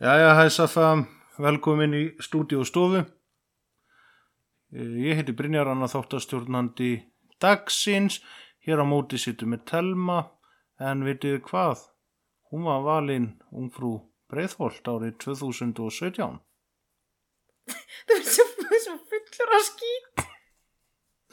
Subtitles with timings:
[0.00, 0.86] Jæja, hæ Safa,
[1.38, 3.02] velkomin í stúdíu og stofu.
[4.74, 6.90] Eh, Ég heiti Brynjar Anna þáttastjórnandi
[7.40, 8.20] dagsins.
[8.66, 10.18] Hér á móti sittum með Telma,
[10.80, 11.84] en vitið hvað?
[12.50, 13.92] Hún var valinn ungfrú
[14.32, 16.40] Breiðholt árið 2017.
[18.08, 20.24] Þú er svo, fullur að skýt.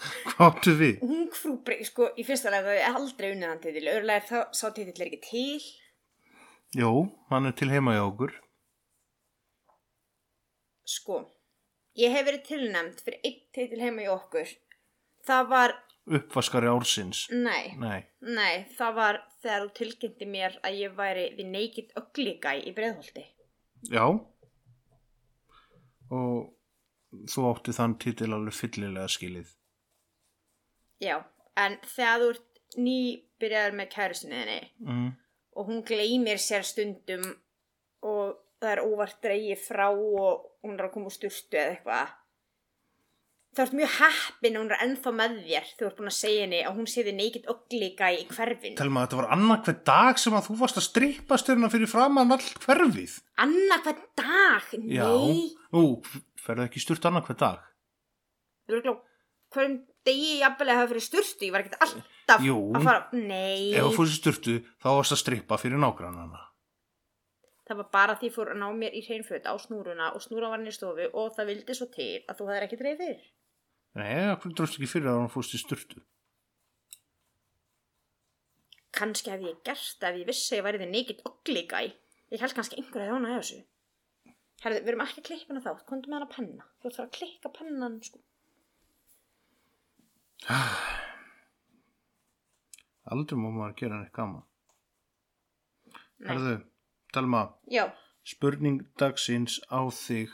[0.02, 1.02] Hvað áttu við?
[1.06, 3.88] Ungfrú breyð, sko, í fyrsta lega það er aldrei unnið hann titil.
[3.96, 5.66] Öðrulega þá sá titil er ekki til.
[6.78, 6.92] Jó,
[7.32, 8.34] hann er til heima hjá okkur.
[10.92, 11.20] Sko,
[12.00, 14.50] ég hef verið tilnæmt fyrir einn titil heima í okkur.
[15.28, 15.76] Það var,
[16.12, 17.28] Uppvaskari ársins.
[17.32, 22.64] nei, Nei, nei, það var þegar þú tilkynnti mér að ég væri Naked Ugly Guy
[22.68, 23.26] í Breiðholti.
[23.92, 24.06] já.
[26.12, 26.50] Og
[27.32, 29.50] þú átti þann titil alveg fyllilega skilið.
[31.02, 31.18] Já,
[31.58, 35.10] en þegar þú ert nýbyrjaður með kærusinniðinni Mm.
[35.56, 37.26] og hún gleymir sér stundum
[38.04, 42.18] og það er óvart dreigið frá og hún er að koma úr sturtu eða eitthvað
[43.52, 46.44] þá ert mjög heppin og hún er ennþá með þér þú ert búin að segja
[46.46, 50.22] henni að hún sé þið neikit öglíka í hverfin Telma, þetta var annað hver dag
[50.24, 53.18] sem að þú varst að strippa styrna fyrir framann all hverfið.
[53.44, 55.04] Anna hvern dag, Já.
[55.10, 55.84] nei Nú,
[56.40, 57.66] ferðu ekki sturt annað hver dag?
[58.70, 58.94] þú eru glá
[59.52, 59.76] hverjum
[60.08, 62.56] degi jafnvel að hafa fyrir sturtu ég var ekkert alltaf Jú.
[62.78, 66.46] að fara nei, Ef þú fórst sturtu, þá varst að strippa fyrir nágrannana.
[67.72, 70.60] Það var bara því fór að ná mér í hreinföt á snúruna og snúra var
[70.60, 73.28] hann í stofu og það vildi svo til að þú hefðir ekki dreif fyrir
[73.92, 76.04] Nei, hvernig dróst ekki fyrir að hann fórst í sturtu?
[79.02, 81.86] kannski hef ég gert það ef ég vissi að ég væri þið neikit ugly guy
[82.32, 83.62] ég held kannski einhver að þjóna hjá þessu
[84.62, 87.00] Herðu, við erum ekki að klippa hana þá komdu með hana penna, þú ert að
[87.00, 88.20] fara að klikka pennan sko.
[93.16, 94.44] Aldrei má maður gera neitt gaman.
[96.22, 96.28] Nei.
[96.30, 96.54] Herðu,
[97.12, 97.86] Telma, já,
[98.24, 100.32] spurning dagsins á þig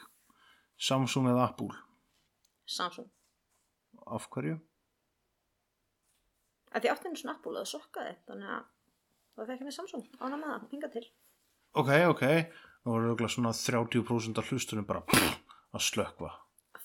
[0.78, 1.74] Samsung eða Apple.
[2.70, 3.08] Samsung
[4.08, 4.60] Af hverju?
[6.78, 8.66] að því áttinu svona appúl að sokkaði þannig að
[9.38, 11.06] það fekk henni Samsung ána með það, hinga til
[11.78, 12.24] Ok, ok.
[12.86, 15.34] Nú var auðvitað svona 30% af hlustunum bara pff,
[15.76, 16.30] að slökva.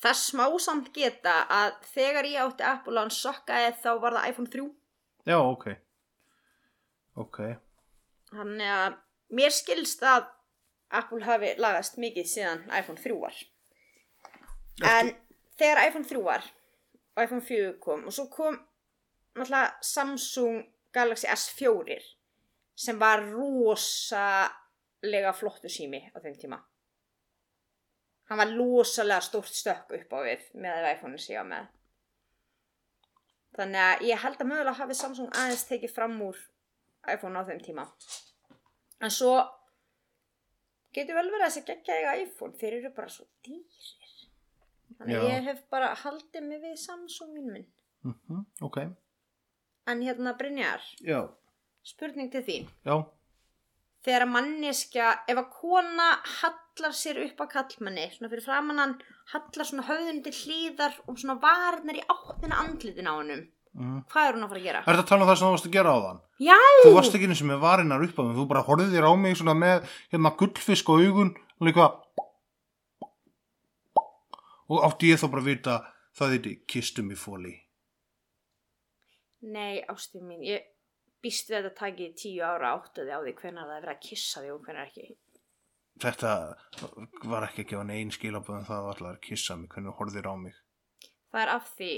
[0.02, 4.28] það smá samt geta að þegar ég átti appúl að hann sokkaði þá var það
[4.32, 4.66] iPhone 3
[5.30, 5.66] Já, ok.
[7.22, 7.38] Ok.
[8.32, 8.96] þannig að
[9.32, 10.28] mér skilst að
[10.92, 13.36] Apple hafi lagast mikið síðan iPhone 3 var.
[14.84, 15.12] En
[15.60, 16.42] þegar iPhone 3 var
[17.12, 18.58] og iPhone 4 kom og svo kom
[19.36, 20.62] náttúrulega Samsung
[20.92, 21.98] Galaxy S4
[22.76, 26.58] sem var rosalega flottu sími á þeim tíma.
[28.28, 31.64] Hann var rosalega stórt stökk upp á við með að iPhone sé á með.
[33.56, 36.38] Þannig að ég held að mögulega hafi Samsung aðeins tekið fram úr
[37.12, 37.84] iPhone á þeim tíma
[39.02, 39.34] en svo
[40.94, 43.92] getur vel verið að þessi geggja eiga iPhone þeir eru bara svo dýrir
[44.98, 45.30] þannig að Já.
[45.36, 47.70] ég hef bara haldið mig við Samsungin minn
[48.02, 48.78] Mm Ok.
[49.86, 51.28] en hérna Brynjar, Já.
[51.82, 52.96] spurning til þín Já.
[54.02, 56.08] þegar að manneskja, ef að kona
[56.40, 58.96] hallar sér upp á kallmanni svona fyrir framannan,
[59.32, 64.02] hallar svona höfðun til hlýðar og svona varnar í áttina andlitin á hennum Mm.
[64.12, 64.80] hvað er hún að fara að gera?
[64.82, 66.18] Er þetta að tala um það sem þú varst að gera á þann?
[66.44, 66.58] Já!
[66.82, 69.12] Þú varst ekki eins og með varinnar upp á þeim, þú bara horfið þér á
[69.22, 71.86] mig svona með hérna gullfisk á augun og líka
[74.72, 75.78] og átti ég þá bara að vita
[76.18, 77.54] það þetta kistum í fóli.
[79.42, 80.68] Nei, ástíð mín, ég
[81.24, 84.06] býst við að þetta taki tíu ára áttuði á því hvenar það er verið að
[84.06, 85.12] kissa því og hvenar ekki.
[86.02, 86.32] Þetta
[87.28, 90.28] var ekki að gefa neinn skilaböðum það var alltaf að kissa mig, hvernig horfið þér
[90.28, 90.58] á mig.
[91.32, 91.92] Það er af því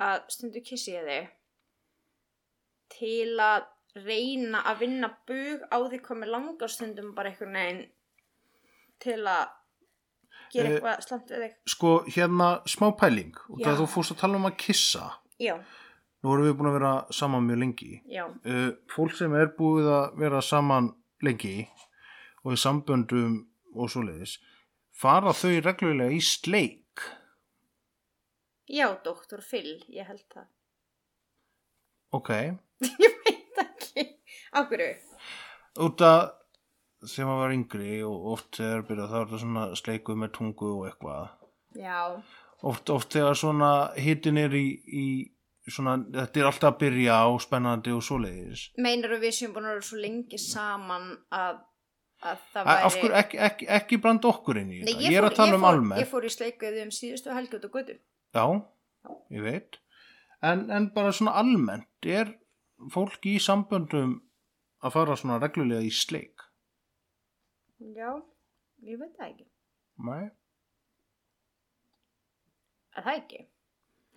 [0.00, 1.28] að stundu kissi ég þig
[2.94, 3.66] til að
[4.04, 7.84] reyna að vinna bug á því hvað með langa stundum bara einhvern veginn
[9.02, 9.44] til að
[10.54, 11.54] gera Eh, eitthvað slant við þig.
[11.66, 13.66] Sko, hérna smá pæling, og Já.
[13.66, 15.06] það þú fórst að tala um að kissa,
[15.38, 15.54] Já,
[16.22, 18.02] nú erum við búin að vera saman mjög lengi.
[18.08, 21.68] já, uh, fólk sem er búið að vera saman lengi
[22.44, 24.38] og í samböndum og svoleiðis
[24.92, 27.02] fara þau reglulega í sleik
[28.68, 30.46] já, doktor Phil, ég held það.
[32.18, 32.30] ok,
[32.84, 34.04] Ég veit ekki.
[34.54, 34.94] Á hverju?
[35.84, 36.20] út að
[37.04, 40.68] þegar maður var yngri og oft þegar byrjað þá er það svona sleikuð með tungu
[40.78, 41.32] og eitthvað.
[41.74, 41.98] Já,
[42.70, 45.04] oft, oft þegar svona hitin er í, í
[45.66, 48.68] svona, þetta er alltaf að byrja á spennandi og svoleiðis.
[48.78, 51.58] Meinar við séum búin að vera svo lengi saman að,
[52.22, 55.30] að væri af hverju ekki, ekki, ekki brand okkur inn í þetta, ég, er fór-
[55.32, 56.00] að tala ég um almennt.
[56.04, 57.98] Ég fór í sleikuði um síðustu helgi út á götu
[58.34, 58.44] já,
[59.32, 59.80] ég veit.
[60.44, 62.34] En, en bara svona almennt er
[62.92, 64.18] fólk í samböndum
[64.84, 66.44] að fara svona reglulega í sleik?
[67.94, 68.10] Já,
[68.84, 69.46] ég veit það ekki.
[70.04, 70.24] Nei,
[72.94, 73.40] Er það ekki?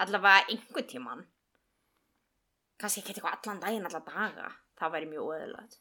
[0.03, 1.23] Allavega einhver tíman
[2.77, 4.49] kannski ekki eitthvað allan daginn, allan daga.
[4.77, 5.79] Það væri mjög óeðilegt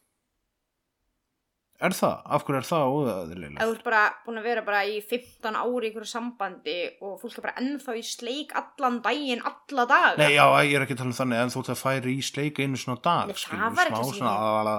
[1.81, 2.14] er það?
[2.37, 3.61] af hverju er það ef óðaðilega?
[3.67, 7.37] þú ert bara búin að vera bara í 15 ári í einhverju sambandi og fólk
[7.37, 11.02] er bara ennþá í sleik allan daginn, alla daga Nei, já, ég er ekki að
[11.02, 13.43] tala um þannig en þú ert að færi í sleik einu svona dag Nei, það
[13.44, 14.76] skilur, var smá ekki svona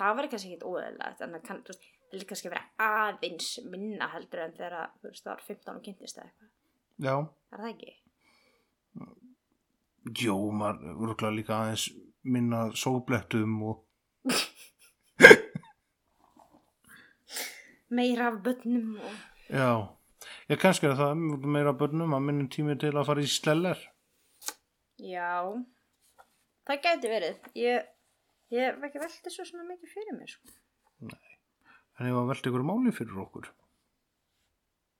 [0.00, 2.66] það væri kannski ekkit óeðilegt en það kann, þú veist, það er kannski að vera
[2.90, 6.48] aðeins minna heldur en þegar þú veist, það var 15 og kynntist eða eitthvað
[7.00, 7.14] Já,
[7.54, 7.92] er það ekki?
[10.24, 11.86] jó, maður rúkla líka aðeins
[12.24, 13.86] minna sóblettum og
[17.90, 19.14] meira af börnum og
[19.50, 19.70] já,
[20.52, 21.24] ég kannski er það
[21.56, 23.86] meira börnum að minnum tími til að fara í sleller
[25.00, 25.30] já
[26.68, 27.88] það gæti verið ég,
[28.54, 30.58] ég hef ekki veltið svo svona mikið fyrir mér sko.
[31.98, 33.50] en ég var velta ykkur máli fyrir okkur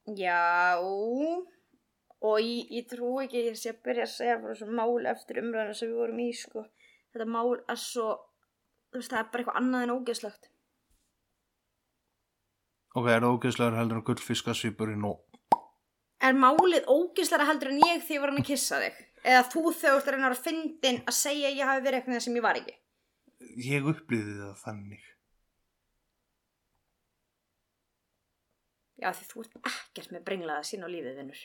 [0.09, 5.11] Já, og ég, ég trú ekki ég sé að byrja að segja fyrir þessu mál
[5.11, 6.65] eftir umræðina sem við vorum í, sko.
[7.13, 8.09] Þetta mál er svo,
[8.91, 10.50] þú veist, það er bara eitthvað annað en ógeðslegt.
[12.97, 15.27] Ok, er það ógeðslegar heldur en gullfiskasvipurinn og
[16.21, 18.99] Er málið ógeðslega heldur en ég því ég var hann að kissa þig?
[19.25, 22.25] Eða þú þegar þú ert að reyna að fyndin að segja ég hafi verið eitthvað
[22.27, 22.75] sem ég var ekki?
[23.65, 25.07] ég upplýði það þannig
[29.01, 31.39] Já, því þú ert ekkert með brenglaða sín á lífið, vinnur.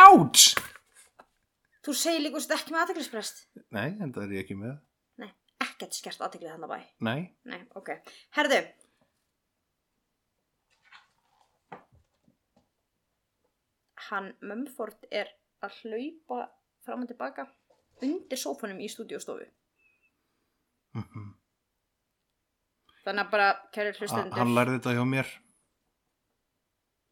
[0.00, 0.46] Áts!
[1.84, 3.42] Þú segir líka úrst ekki með aðteglisprest.
[3.74, 4.78] Nei, en það er ég ekki með
[5.20, 5.28] Nei,
[5.60, 6.78] ekkert skert aðteglið hann að bæ.
[7.04, 7.20] Nei,
[7.52, 7.90] Nei, ok.
[8.38, 8.62] Herðu.
[14.08, 15.30] Hann Mumford er
[15.62, 16.48] að hlaupa
[16.82, 17.46] fram og tilbaka
[18.02, 19.46] undir sófanum í stúdíostofu.
[20.98, 21.30] Mhm.
[23.04, 25.30] Þannig að bara, kæri hlustendur, hann lærði þetta hjá mér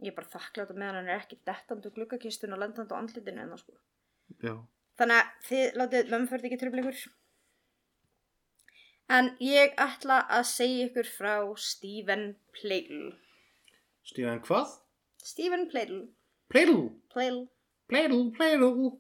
[0.01, 3.43] ég er bara þakklátt meðan hann er ekki dettandi úr gluggakistun og lendandi á andlitinu
[3.43, 3.75] en það sko.
[4.41, 4.55] Já,
[5.01, 7.03] Þannig að þið látið Mumford ekki tröfla ykkur.
[9.17, 12.25] En ég ætla að segja ykkur frá Stephen
[12.57, 13.15] Pleidl.
[14.07, 14.75] Stíðan hvað?
[15.25, 16.03] Stephen Pleidl.
[16.51, 17.47] Pleidl, Pleidl.
[17.87, 18.91] pleidl, pleidl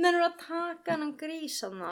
[0.00, 1.90] Nennur að taka hann grísanna.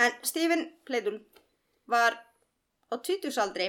[0.00, 1.20] En Stephen Pleidl
[1.92, 2.16] var
[2.88, 3.68] á 20 aldri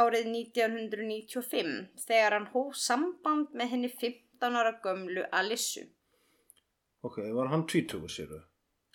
[0.00, 5.84] árið 1995 þegar hann hóf samband með henni 15 ára gömlu Alissu.
[7.04, 8.40] Ok, var hann tvítugu séru?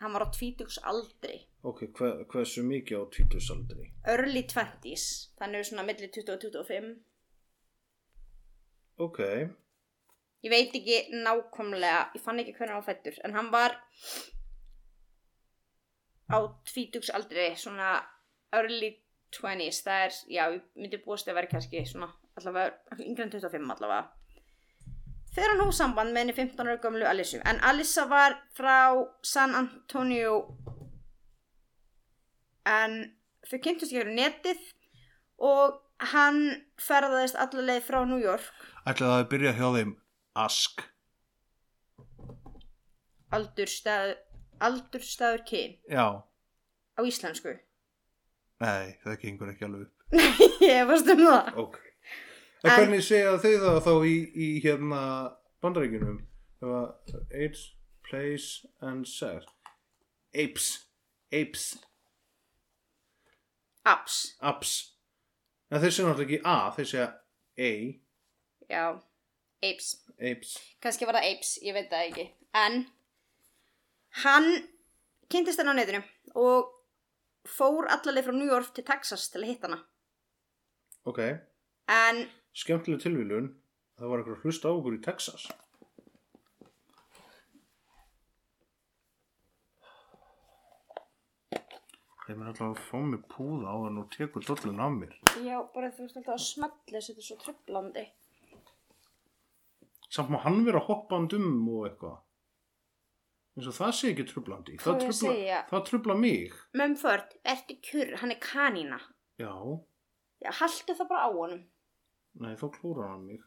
[0.02, 1.38] Hann var á 20 aldri.
[1.64, 3.88] Ok, hver, hversu mikið á tvítusaldri?
[4.10, 5.08] Early 20s,
[5.38, 6.94] þannig svona milli 20 og 25.
[9.02, 9.20] Ok,
[10.42, 13.76] Ég veit ekki nákvæmlega, ég fann ekki hvernig hann var fættur, en hann var
[16.34, 17.92] á tvítugsaldri, svona
[18.58, 18.90] early
[19.38, 22.10] 20s, það er, já, ég myndi búast að vera kannski svona,
[22.42, 24.10] allavega, yngre en 25 allavega.
[25.32, 28.92] Þegar hann hóf samband með henni 15 ára gömlu Alissu, en Alissa var frá
[29.24, 30.34] San Antonio,
[32.68, 32.98] en
[33.48, 34.66] þau kynntust ekki verið netið
[35.52, 35.78] og
[36.12, 36.42] hann
[36.84, 38.50] ferðaðist allavega frá New York.
[38.84, 39.94] Ætlaði að byrja hjá þeim
[40.42, 40.84] Ask.
[43.32, 44.18] Aldurstaður,
[44.68, 45.78] aldurstaður kyn.
[45.88, 47.56] Já, á íslensku.
[48.60, 49.96] nei, það gengur ekki alveg upp.
[50.68, 51.56] Ég varst um það.
[51.64, 51.80] Ok
[52.70, 55.02] En, hvernig segja þau það þá í, í hérna
[55.64, 56.20] bandaríkjunum?
[56.62, 57.64] Það var AIDS,
[58.06, 59.48] place and sex
[60.38, 60.68] Apes
[61.34, 61.64] Apes,
[63.88, 64.18] Abs.
[64.42, 64.74] apes
[65.72, 67.08] En þeir segja náttúrulega ekki A, þeir segja
[67.62, 67.72] A,
[68.72, 68.86] Já.
[69.62, 69.88] Apes.
[70.20, 70.52] apes
[70.84, 72.26] Kannski var það apes, ég veit það ekki.
[72.58, 72.78] En
[74.26, 74.50] hann
[75.32, 76.02] kynntist henni á netinu
[76.36, 76.70] og
[77.48, 79.82] fór allaleg frá New York til Texas til að hitta hana.
[81.10, 81.22] Ok,
[81.92, 82.22] En
[82.54, 83.52] skemmtileg tilvílun
[84.02, 85.44] Það var eitthvað að hlusta á okkur í Texas.
[92.30, 95.14] Ég mun alltaf að fá mig púða á að nú tekur dollin af mér.
[95.44, 98.04] Já, bara þú veist alltaf að smetla þessu, þetta er svo tröflandi.
[100.12, 102.18] samt má hann vera hoppand um og eitthvað.
[103.56, 106.54] Eins og það sé ekki trublandi Hvað það að það trubla mig.
[106.80, 109.00] Mumford, ertu kjur, hann er kanína.
[109.38, 109.52] já,
[110.42, 111.64] Já, haltu það bara á honum.
[112.40, 113.42] Nei þá klórar hann mig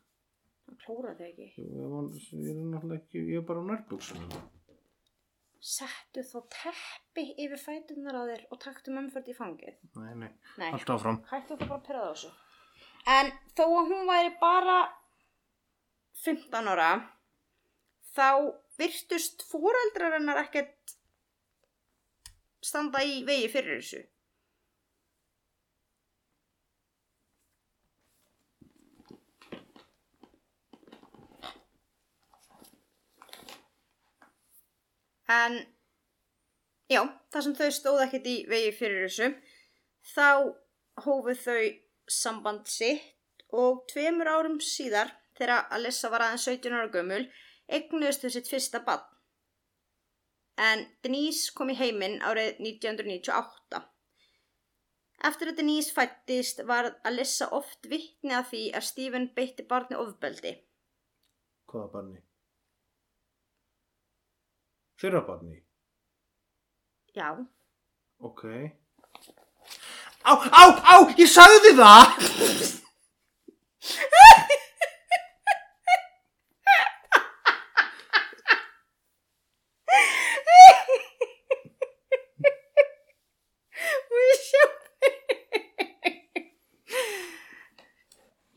[0.64, 1.47] Hann klórar þau ekki.
[1.61, 4.31] ég, ég, ég er náttúrulega ekki, ég er bara á nærbuksunum
[5.64, 9.76] Settu þó teppi yfir fætunar á þér og taktu Mumford í fangið.
[9.97, 10.29] nei, nei,
[10.61, 12.33] Nei, allt áfram hættu það bara að perða á þessu.
[13.14, 14.76] En þó að hún væri bara
[16.25, 16.91] 15 ára,
[18.17, 18.29] þá
[18.81, 20.95] virtust fóreldrar hennar ekkert
[22.64, 24.03] standa í vegi fyrir þessu.
[35.31, 35.57] En
[36.90, 37.00] já,
[37.33, 39.31] þar sem þau stóð ekkert í vegi fyrir þessu,
[40.14, 40.28] þá
[41.07, 41.62] hófu þau
[42.11, 47.25] samband sitt og tveimur árum síðar, þegar Alissa var aðeins 17 ára gömul,
[47.73, 49.07] eignuðust þau sitt fyrsta bann.
[50.61, 53.81] En Denise kom í heiminn árið 1998.
[55.25, 60.54] Eftir að Denise fættist var Alissa oft vittni að því að Stephen beitti barni ofbeldi.
[61.73, 62.21] hvaða barni?
[65.00, 65.60] Þeirra barni
[67.14, 67.28] Já,
[68.18, 68.42] ok.
[70.26, 72.72] Á, á, á, ég sagði það!
[84.10, 84.44] Og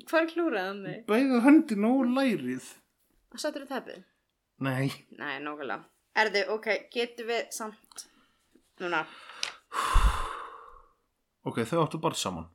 [0.08, 1.00] Hvað klúraði hann þig?
[1.10, 2.68] bæði höndin og lærið.
[3.38, 4.04] Sattur þú teppið?
[4.64, 4.88] nei,
[5.20, 5.84] Nei, nákvæmlega.
[6.18, 8.08] Erðu, ok, getum við samt
[8.82, 9.04] núna.
[11.46, 12.48] ok, þau áttu bara saman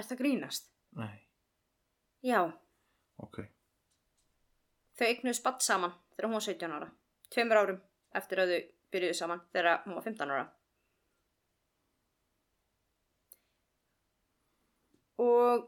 [0.00, 0.70] Ertu að grínast?
[0.98, 1.20] nei,
[2.26, 2.40] Já,
[3.20, 3.44] ok
[5.00, 6.88] þau eignuðu spatt saman þegar hún var 17 ára.
[7.32, 7.78] Tveimur árum
[8.20, 8.60] eftir að þau
[8.92, 10.42] byrjuðu saman þegar hún var 15 ára.
[15.20, 15.64] Og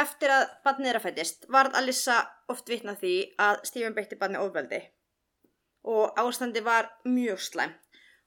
[0.00, 2.18] eftir að barnið þeirra fættist varð Alissa
[2.52, 4.80] oft vitna því að Stephen beitti barnið ofbeldi.
[5.88, 7.72] Og ástandi var mjög slæm.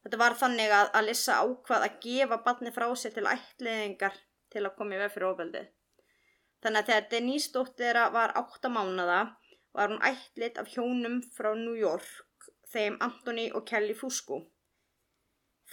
[0.03, 4.17] Þetta var þannig að Alissa ákvað að gefa barnið frá sér til ættleiðingar
[4.51, 5.69] til að koma í veg fyrir ofbeldið.
[6.63, 9.19] Þannig að þegar Denise dóttir var 8 mánada
[9.73, 14.43] var hún ættlit af hjónum frá New York, þeim Anthony og Kelly Fusco.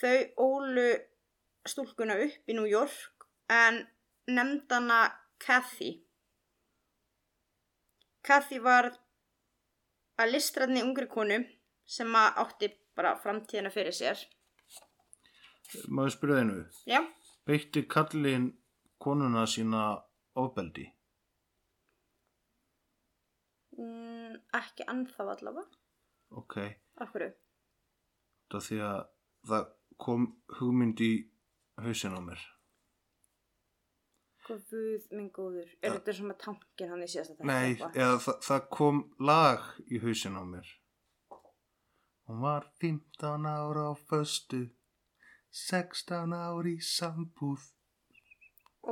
[0.00, 0.88] Þau ólu
[1.68, 3.82] stúlkuna upp í New York en
[4.30, 5.02] nefndana
[5.42, 5.92] Kathy.
[8.24, 8.92] Kathy var
[10.20, 11.40] að listræðni ungri konu
[11.90, 12.68] sem að átti
[12.98, 14.22] bara framtíðina fyrir sér.
[15.88, 16.56] maður spyrja einu
[16.90, 17.00] Já,
[17.46, 18.48] beitti kallin
[19.02, 19.82] konuna sína
[20.38, 20.86] ofbeldi
[23.78, 25.66] mm, ekki annþá allavega.
[26.42, 26.56] ok,
[27.14, 27.32] hverju?
[28.50, 29.02] það því að
[29.50, 29.68] það
[30.00, 30.26] kom
[30.58, 31.12] hugmynd í
[31.84, 32.48] hausin á mér
[34.50, 35.68] Guð minn góður.
[35.78, 37.46] Er þetta að tankin hann í síðasta þetta?
[37.46, 40.72] nei, eða það, það kom lag í hausin á mér
[42.30, 44.62] hún var 15 ára á föstu
[45.50, 47.64] 16 ári í sambúð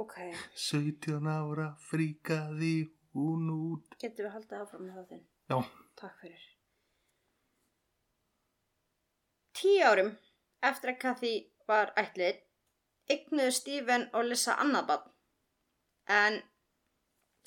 [0.02, 0.14] Ok,
[0.68, 2.74] 17 ára fríkaði
[3.14, 5.22] hún út getur við haldið áfram með það þinn?
[5.48, 5.58] já,
[6.02, 6.42] Takk fyrir.
[9.58, 10.10] Tíu árum
[10.62, 11.32] eftir að Kathy
[11.70, 12.36] var ætlið,
[13.10, 15.08] ygnuðu Stephen og Lissa annað barn.
[16.18, 16.38] En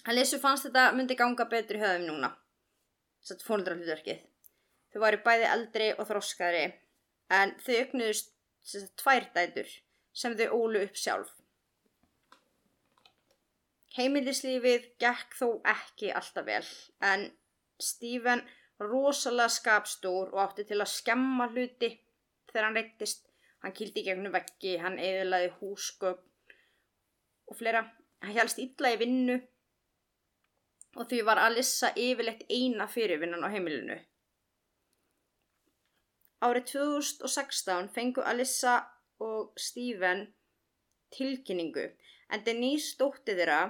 [0.07, 2.31] að Lissu fannst þetta myndi ganga betur í höfðum núna.
[3.21, 4.19] Sett fónundra hlutverkið.
[4.91, 6.65] Þau væri bæði eldri og þroskaðri,
[7.31, 8.33] en þau ygnuðust
[8.99, 9.69] tvær dætur
[10.13, 11.31] sem þau ólu upp sjálf.
[13.95, 16.65] Heimilislífið gekk þó ekki alltaf vel,
[17.03, 17.29] en
[17.81, 18.43] Stephen
[18.81, 21.91] rosalega skapstór og átti til að skemma hluti
[22.51, 23.27] þegar hann reyttist.
[23.61, 26.55] Hann kýldi gegnum veggi, hann eðlaði húsgögn
[27.51, 27.83] og fleira.
[28.23, 29.35] Hann helst illa í vinnu
[30.97, 33.97] og því var Alissa yfirleitt eina fyrirvinnan á heimilinu.
[36.41, 38.79] Árið 2016 fengu Alissa
[39.21, 40.25] og Stephen
[41.13, 41.83] tilkynningu
[42.31, 43.61] en Denise dótti þeirra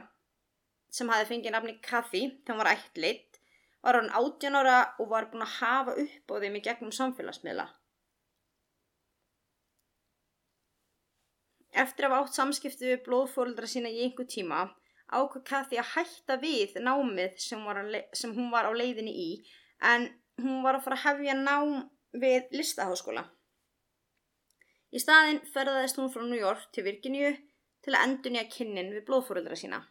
[0.92, 3.42] sem hafi fengið nafni Kathy þegar hún var ættleitt
[3.82, 7.68] var hann 18 ára og var búin að hafa upp á þeim í gegnum samfélagsmiðla.
[11.82, 14.68] Eftir að hafa átt samskipti við blóðfóreldra sína í einhver tíma
[15.12, 17.63] ákvað Kathy að hætta við námið sem,
[18.16, 19.32] sem hún var á leiðinni í
[19.92, 20.08] en
[20.40, 23.24] hún var að fara að hefja nám við listaháskóla.
[24.91, 27.32] Í staðinn ferðaðist hún frá New York til Virginíu
[27.82, 29.86] til að endunja kynnin við blóðfóreldra sína.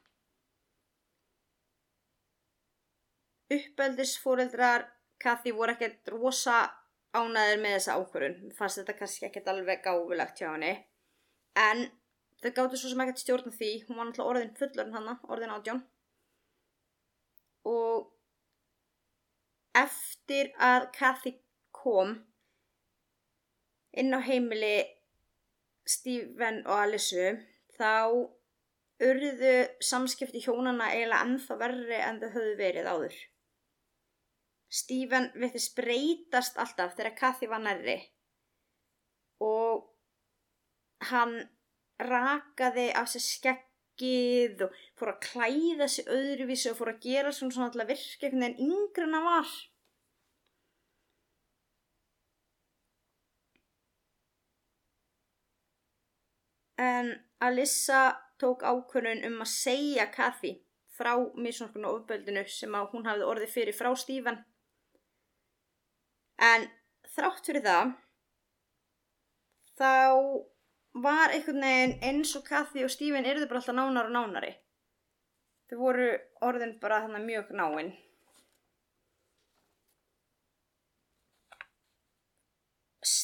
[3.51, 4.87] uppeldisfóreldrar
[5.21, 6.61] Kathy voru ekkert rosa
[7.17, 10.73] ánæður með þessa ákvörun fannst þetta kannski ekkert alveg gáfulegt hjá henni
[11.59, 11.83] en
[12.41, 15.83] þau gáttu svo sem ekkert stjórna því hún var náttúrulega orðin fullorinn hana orðin átján
[17.71, 18.07] og
[19.81, 21.35] eftir að Kathy
[21.83, 22.15] kom
[24.01, 24.77] inn á heimili
[25.89, 27.33] Stephen og Alice
[27.79, 27.93] þá
[29.01, 33.17] urðu samskipti hjónana eiginlega ennþá verri en þau höfðu verið áður.
[34.71, 37.97] Stephen vittist breytast alltaf þegar Kathy var nærri
[39.43, 39.89] og
[41.11, 41.35] hann
[42.01, 47.57] rakaði af sér skeggið og fór að klæða sig öðruvísi og fór að gera svona
[47.57, 49.51] svona alltaf veginn yngri en hann var.
[56.81, 57.13] En
[57.45, 58.03] Alissa
[58.41, 60.55] tók ákvörðun um að segja Kathy
[60.97, 64.39] frá misnokkun og ofbeldinu sem að hún hafði orðið fyrir frá Stephen.
[66.41, 66.65] En
[67.15, 67.93] þrátt fyrir það,
[69.77, 69.93] þá
[71.05, 74.55] var einhvern veginn eins og Kathy og Stephen eruðu bara alltaf nánar og nánari.
[75.69, 76.09] Þau voru
[76.49, 77.93] orðin bara þannig mjög náinn.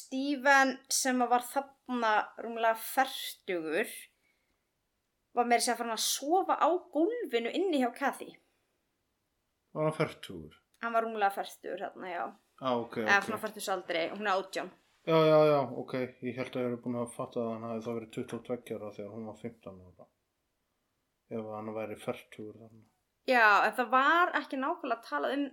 [0.06, 2.12] Stephen sem var þarna
[2.44, 3.90] rúmlega færtugur
[5.36, 8.30] var meira sér að fara að sofa á gólfinu inni hjá Kathy.
[9.76, 10.54] Var hann færtugur?
[10.84, 12.24] Hann var rúmlega færtugur hérna, já.
[12.56, 13.26] Á, ok, Eða ok.
[13.26, 14.70] svona færtusaldri, hún er átján.
[15.06, 15.92] Já, já, já, ok.
[16.24, 18.92] Ég held að ég eru búin að fatta að hann hafi þá verið 22 ára
[18.96, 20.06] þegar hún var 15 ára.
[21.36, 22.86] Ef hann væri færtugur þannig.
[23.26, 25.44] Já, en það var ekki nákvæmlega að tala um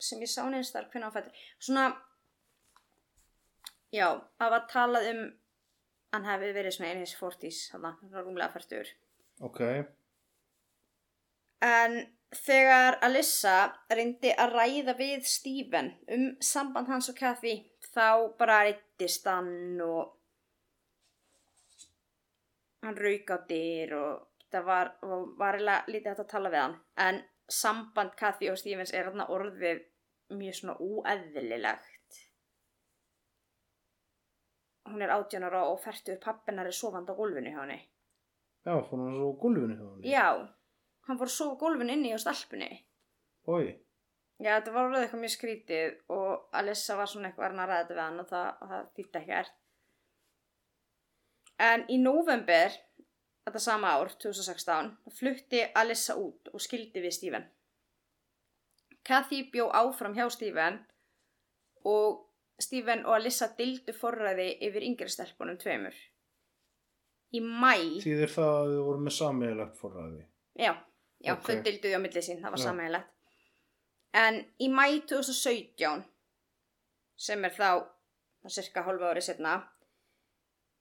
[0.00, 1.40] sem ég sá neins þar hvernig á fættur.
[1.60, 1.86] Svona,
[3.94, 4.08] já,
[4.40, 5.22] það var talað um
[6.10, 8.92] hann hefði verið svona einhins 40s, þannig að hann var rúmlega færtugur.
[9.46, 9.60] Ok,
[11.60, 11.98] En
[12.32, 13.56] þegar Alyssa
[13.92, 17.54] reyndi að ræða við Stephen um samband hans og Kathy
[17.90, 20.16] þá bara reyttist hann og
[22.86, 24.92] hann rauk á dyr og það var,
[25.36, 26.78] var lítið hægt að tala við hann.
[26.96, 29.84] En samband Kathy og Stephens er orðið
[30.32, 31.99] mjög svona úeðlilegt.
[34.90, 37.80] Hún er 18 ára og færtur pappinar er sofandi á gólfinu hjá henni.
[38.66, 40.02] já, fór hann svo á gulfinu hjá hann.
[40.04, 40.26] Já,
[41.06, 42.70] hann fór að sofa á gólfinu inni hjá stelpunni.
[43.46, 43.66] Oi,
[44.40, 47.96] Já, þetta var alveg eitthvað mjög skrítið og Alissa var svona eitthvað að ræða þetta
[47.96, 49.58] við hann og það, það þýtti ekkert.
[51.60, 52.76] En í november,
[53.44, 57.44] þetta sama ár, 2016, flutti Alissa út og skildi við Stephen.
[59.04, 60.80] Kathy bjó áfram hjá Stephen
[61.84, 62.24] og
[62.60, 65.94] Stephen og Alissa dildu forræði yfir yngri stelpunum tveimur.
[67.32, 70.22] Í mæ, þýðir það að þið voru með sammeðilegt forræði.
[70.58, 70.72] já,
[71.24, 71.44] já, Ok.
[71.46, 72.64] þau dilduði á milli sín, það var Já.
[72.64, 73.10] sammeðilegt.
[74.12, 76.04] En í mæ 2017,
[77.16, 77.86] sem er þá
[78.48, 79.68] cirka hálfa ári setna,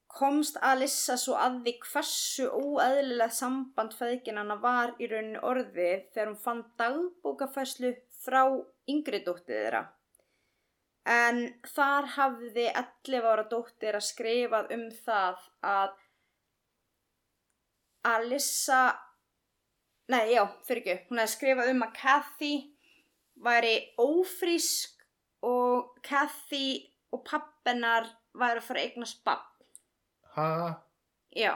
[0.09, 6.41] komst Alissa svo að því hversu óeðlilegt samband feðginana var í rauninni orðið þegar hún
[6.41, 7.91] fann dagbókafæslu
[8.23, 8.41] frá
[8.89, 9.83] yngri dóttið þeirra.
[11.09, 15.95] En þar hafði 11 ára dóttir að skrifað um það að
[18.09, 18.81] Alissa,
[20.13, 22.51] nei já, fyrir ekki, hún hefði skrifað um að Kathy
[23.43, 25.03] væri ófrísk
[25.45, 26.63] og Kathy
[27.15, 28.07] og pappennar
[28.39, 29.43] væri að fara að eignast bann.
[30.35, 30.47] Ha?
[31.35, 31.55] Já.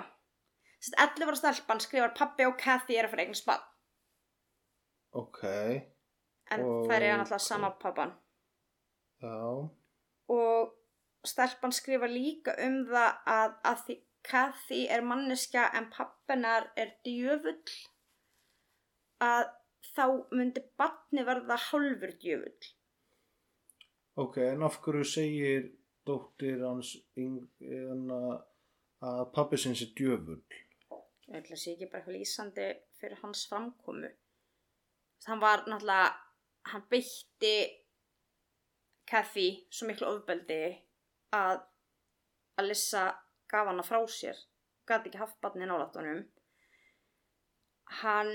[0.83, 3.65] Þess að 11 ára stelpan skrifar pappi og Kathy er að fara að eignast bann.
[5.13, 5.43] Ok,
[6.51, 8.11] En Og- þær er náttúrulega sama pappan.
[9.23, 9.39] Já.
[10.33, 10.73] Og
[11.27, 17.57] stelpan skrifar líka um það að, að því Kathy er manneskja en pappennar er djöfull
[19.23, 19.49] að
[19.93, 22.71] þá myndi banni verða hálfur djöfull.
[24.23, 25.71] Ok, en af hverju segir
[26.07, 30.43] dóttir hans en að, pappi sinns er djöfull?
[31.27, 32.67] Ég ætla að sé ekki bara eitthvað lýsandi
[32.99, 34.11] fyrir hans framkomu.
[35.27, 36.11] Hann var náttúrulega,
[36.71, 37.53] hann beitti
[39.09, 40.61] Kathy svo miklu ofbeldi
[41.35, 41.61] að
[42.61, 43.05] Alissa
[43.49, 44.37] gaf hana frá sér.
[44.87, 46.23] Gat ekki haft barni nálægt honum.
[48.01, 48.29] Hann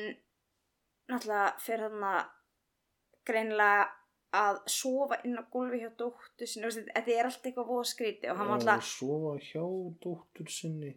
[1.09, 2.13] náttúrulega fyrir þarna
[3.29, 3.87] greinilega
[4.39, 6.71] að sofa inn á gólfi hjá dóttu sinni.
[6.93, 9.65] Þetta er allt eitthvað voða skríti og hann var Að sofa hjá
[10.05, 10.95] dóttur sinni?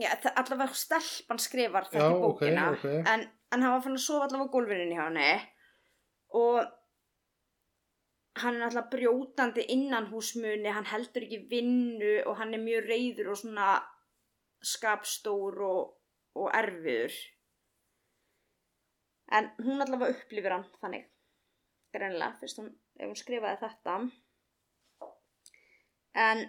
[0.00, 2.68] já, allavega stelpan skrifar þetta í bókina.
[2.72, 2.84] ok.
[3.12, 5.32] en, en hann var fann að sofa allavega á gólfinu hjá henni
[6.42, 6.62] og
[8.40, 13.32] hann er alltaf brjótandi innan húsmuni, hann heldur ekki vinnu og hann er mjög reyður
[13.34, 13.68] og svona
[14.62, 15.94] skapstór og,
[16.38, 17.16] og erfiður
[19.36, 21.08] en hún allavega upplifir hann þannig
[21.92, 23.96] greinlega, fyrst hún, ef hún skrifaði þetta.
[26.22, 26.44] En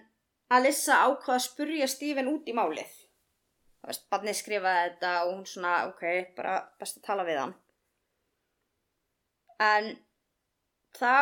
[0.54, 2.92] Alissa ákvaða að spurja Stephen út í málið.
[3.82, 6.04] Það veist, barnið skrifaði þetta og hún svona, ok,
[6.38, 7.56] bara best að tala við hann.
[9.64, 9.90] En
[10.98, 11.16] þá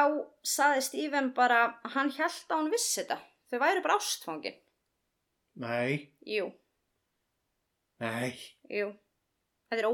[0.43, 3.19] saði Stephen bara að hann held að hún vissi þetta.
[3.51, 4.59] Þau væri bara ástfangin.
[5.61, 6.45] Nei, Jú,
[7.99, 8.31] nei,
[8.71, 8.93] jú.
[9.71, 9.89] Þetta er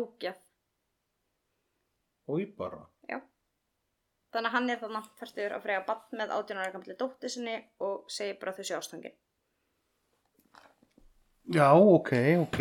[2.28, 2.84] og ég bara.
[3.08, 3.20] Já.
[4.34, 7.56] Þannig að hann er þarna færstur að frega bann með 18 ára gamli dóttir sinni
[7.84, 9.16] og segir bara þau sé ástfangin.
[11.56, 12.12] Já, ok,
[12.44, 12.60] ok.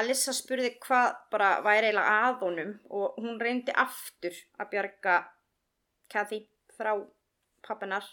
[0.00, 5.16] Alissa spurði hvað bara væri eiginlega að honum og hún reyndi aftur að bjarga
[6.12, 6.42] Kathy
[6.76, 6.94] frá
[7.66, 8.06] pappinar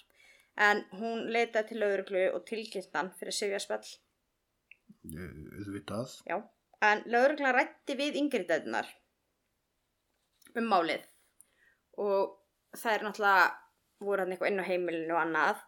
[0.67, 3.85] en hún leitaði til lauruglu og tilkynnt hann fyrir sifjaspell.
[5.07, 6.15] Auðvitað.
[6.27, 6.37] Já,
[6.89, 8.89] en lauruglan rætti við yngriðdæðunar
[10.57, 11.05] um málið
[12.01, 12.37] og
[12.77, 13.47] það er náttúrulega
[14.07, 15.63] voru hann eitthvað inn á heimilinu og annað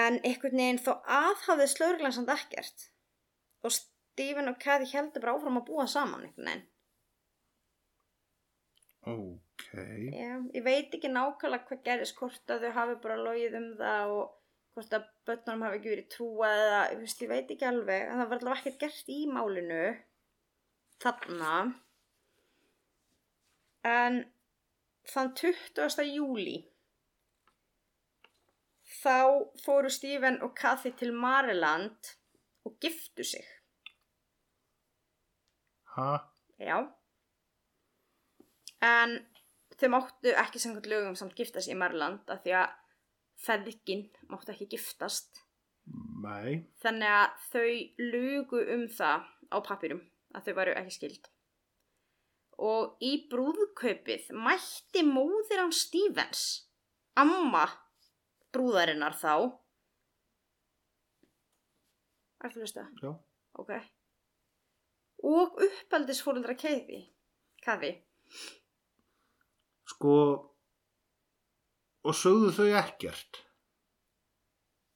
[0.00, 2.88] en einhvern veginn þó aðhafðist lauruglan samt ekkert
[3.66, 6.66] og Stephen og Kathy heldur bara áfram að búa saman einhvern veginn.
[9.10, 9.49] Ok.
[9.70, 14.14] Já, ég veit ekki nákvæmlega hvað gerist hvort að þau hafi bara logið um það
[14.16, 14.32] og
[14.74, 18.22] hvort að börnunum hafi ekki verið trúað eða, ég veist, ég veit ekki alveg en
[18.22, 19.84] það var allavega ekkert gert í málinu
[21.04, 21.54] þarna
[23.90, 24.18] en
[25.10, 26.10] þann 20.
[26.10, 26.58] júli
[29.00, 29.16] þá
[29.62, 32.14] fóru Stephen og Kathy til Mariland
[32.66, 33.46] og giftu sig
[35.90, 36.30] Ha?
[36.58, 36.76] Já.
[38.80, 39.29] En
[39.80, 42.74] þau máttu ekki samkvæmt lögum samt gifta sig í Marland af því að
[43.40, 45.42] feðgin máttu ekki giftast.
[46.20, 46.66] Nei.
[46.82, 47.68] Þannig að þau
[48.12, 50.02] lugu um það á pappirum
[50.36, 51.30] að þau varu ekki skild.
[52.60, 56.42] Og í brúðkaupið mætti móðir hann Stevens,
[57.16, 57.64] amma
[58.52, 59.56] brúðarinnar þá.
[62.44, 62.86] Ertu að hlusta?
[63.00, 63.14] Já.
[63.60, 63.72] Ok.
[65.30, 67.02] Og uppeldisfóruldra Kathy.
[67.64, 67.94] Kathy.
[70.00, 70.20] Sko,
[72.08, 73.42] og sögðu þau ekkert.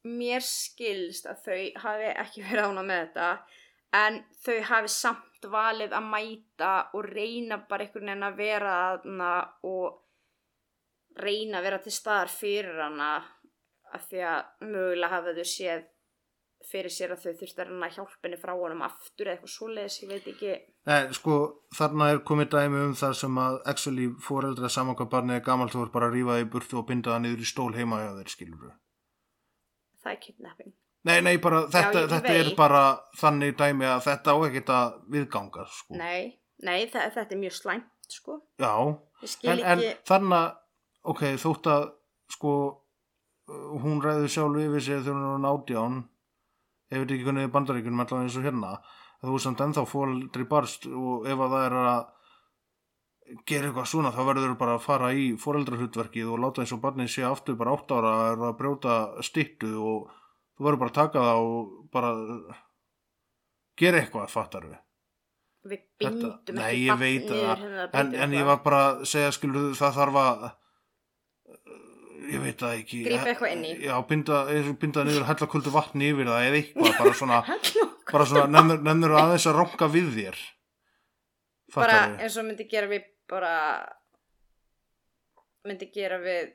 [0.08, 3.26] Mér skilst að þau hafi ekki verið ána með þetta
[4.00, 9.30] en þau hafi samt valið að mæta og reyna bara einhvern veginn að vera þarna
[9.68, 13.10] og reyna að vera til staðar fyrir hana
[13.92, 15.84] af því að mögulega hafa þau séð
[16.68, 20.12] fyrir sér að þau þurftu að reyna hjálpinni frá honum aftur eða eitthvað svoleiðis, ég
[20.12, 20.54] veit ekki.
[20.90, 21.40] Nei, sko,
[21.76, 25.92] þarna er komið dæmi um það sem að actually foreldra samankabarnið er gamalt þú er
[25.94, 28.72] bara að það í burtu og binda það niður í stól heima hjá þeir, skilur
[30.04, 30.74] það er kidnapping.
[31.04, 32.84] Nei, nei, bara þetta, ég þetta er bara
[33.20, 35.98] þannig dæmi að þetta á ekkert að viðganga, sko.
[36.00, 38.38] Nei, nei þetta er mjög slæmt sko.
[38.60, 40.40] Já, en, en ekki þarna,
[41.12, 41.86] ok, þótt að,
[42.32, 42.54] sko,
[43.50, 46.00] uh, hún ræður sjálf yfir sig þegar hún er nátján,
[46.94, 48.72] ég veit ekki í bandaríkunum allavega eins og hérna,
[49.20, 52.02] að þú er samt ennþá fóldri barst og ef að það er að
[53.48, 56.82] gera eitthvað svona þá verður þú bara að fara í fóreldrahlutverkið og láta eins og
[56.84, 60.10] barnið sé aftur bara átt ára að að brjóta styttu og
[60.58, 62.10] þú verður bara að taka það og bara
[63.80, 64.80] gera eitthvað, fattar við
[65.64, 67.46] við Þetta- bindum Nei, ekki ég barn veit það.
[67.64, 70.44] hérna en, en ég var bara að segja skilur það þarf að
[72.32, 73.00] ég veit það ekki.
[73.06, 73.72] Grípa eitthvað inn í.
[73.84, 74.40] já, binda,
[74.80, 77.40] binda niður hella kuldu vatni yfir það eða eitthvað bara svona,
[78.10, 80.42] bara svona nefnir, nefnir aðeins að ranka við þér.
[81.74, 83.54] Bara fattar við eins og myndi gera við bara
[85.64, 86.52] myndi gera við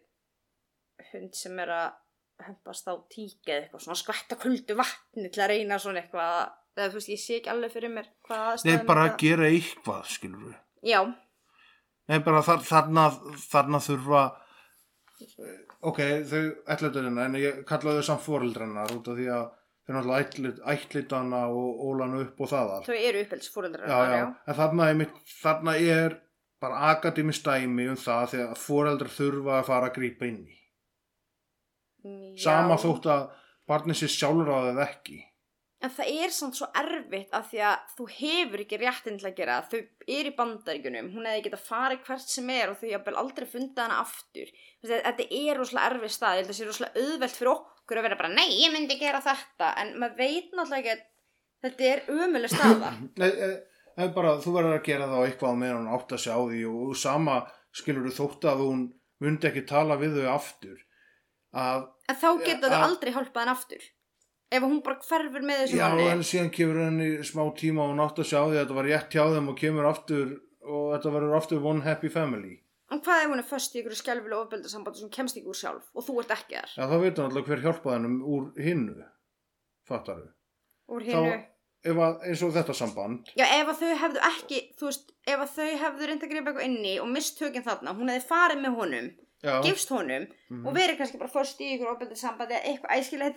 [1.12, 1.89] hund sem er að
[2.45, 6.91] hömpast á tíki eða eitthvað svona skvætta kuldu vatni til að reyna svona eitthvað eða
[6.91, 10.93] þú veist ég sé ekki alveg fyrir mér aðstæðum bara að gera eitthvað, skilur við
[10.93, 11.02] já,
[12.10, 13.04] Nei, bara þar, þarna,
[13.52, 14.22] þarna þurfa
[15.90, 16.44] ok, þau
[16.76, 19.46] ætluturina, en ég kalla þau samt fóreldrannar út af því að
[19.86, 22.90] þau náttúrulega ætlit, ætlitana og ólana upp og það allt.
[22.90, 26.18] Þau eru uppeldisfóreldrar já, já, en þarna er, þarna er
[26.60, 30.58] bara akademist dæmi um það þegar foreldrar þurfa að fara að grípa inn í.
[32.40, 33.26] Sama þótt að
[33.70, 35.18] barnið sér sjálfráðið ekki
[35.80, 39.38] En það er samt svo erfitt af því að þú hefur ekki réttin til að
[39.38, 39.70] gera það.
[39.70, 43.46] Þau eru í bandaríkunum, hún hefði getað farið hvert sem er og þau jafnvel aldrei
[43.48, 44.50] fundið hana aftur.
[44.84, 48.32] Þetta er rosalega erfið stað, að það sé rosalega auðvelt fyrir okkur að vera bara,
[48.36, 51.06] nei, ég myndi gera þetta, en maður veit náttúrulega ekki að
[51.63, 52.92] þetta er umuleg staða.
[53.22, 53.56] Nei, eh,
[53.96, 56.65] eh, bara, þú verður að gera það á eitthvað meðan hún átt að sjá því
[56.74, 57.38] og sama
[57.76, 58.84] skilur þú þótt að hún
[59.24, 60.84] myndi ekki tala við þau aftur
[61.56, 63.88] að En þá geta þau aldrei hjálpað hann aftur.
[64.52, 66.08] Ef hún bara hverfur með þessu já, manni.
[66.10, 68.88] en síðan kemur henni smá tíma og hún átt að sjá því að þetta var
[68.90, 70.32] rétt hjá þeim og kemur aftur
[70.66, 72.56] og þetta verður aftur one happy family
[72.90, 75.86] En hvað ef hún er föst í ykkur skjálfilega ofbeldasambandi sem kemst ekki úr sjálf
[75.94, 78.96] og þú ert ekki þar Já, þá veit hann alltaf hver hjálpaði hennum úr hinnu,
[79.88, 80.32] fattar þau.
[80.98, 81.38] úr Þá, hinnu
[81.94, 85.70] ef að, eins og þetta samband, Já, ef þau hefðu ekki, þú veist, ef þau
[85.86, 89.08] hefðu reynda að gripa eitthvað inni og mist tökinn þarna, hún hefði farið með honum,
[89.46, 90.66] já, gifst honum Mhm.
[90.68, 93.36] og verið kannski bara först í ykkur ofbeldið sambandi eða eitthvað, æskilega,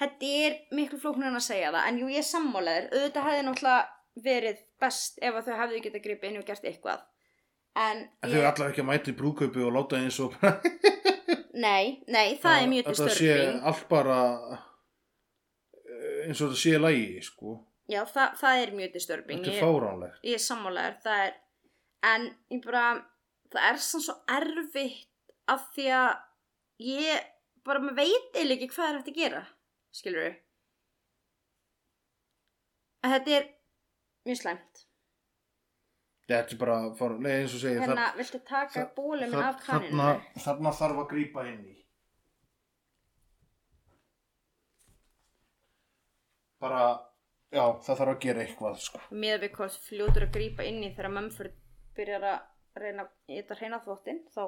[0.00, 3.44] þetta er, miklu flóknur en að segja það, en jú, ég er sammálaður, auðvitað hefði
[3.48, 3.82] náttúrulega
[4.24, 7.04] verið best ef að þau hefðu getað gripið inn og gert eitthvað,
[7.84, 10.34] en, en þau er allavega ekki að mæta í brúðkaupi og láta eins og
[11.66, 13.32] nei, nei, það er mjög Þetta sé
[13.70, 14.18] allt bara
[15.84, 17.56] eh, eins og þetta sé lægi, sko.
[17.90, 20.20] já, það, það er mjög disturbing, Þetta er ég, fáránlegt.
[20.30, 21.34] ég er sammálaður, það er,
[22.14, 22.84] en ég bara,
[23.54, 25.10] það er svona svo erfitt
[25.54, 26.12] af því að
[26.84, 27.30] ég
[27.64, 29.42] bara maður veit eiginlega ekki hvað er hægt að gera,
[29.94, 30.40] skilur við.
[33.04, 33.48] En þetta er
[34.24, 34.84] mjög slæmt.
[36.24, 39.90] Þetta er bara, fár, nei, eins og segir, Hérna, viltu taka bólum af kaninu?
[39.92, 41.74] þarna, þarna þarf að grípa inn í.
[46.64, 46.80] Bara,
[47.52, 49.02] já, það þarf að gera eitthvað, sko.
[49.12, 51.58] Með við hvort fljótur að grípa inn í þegar Mumford
[51.98, 54.44] byrjar að reyna í þetta hreina þvottin, þá...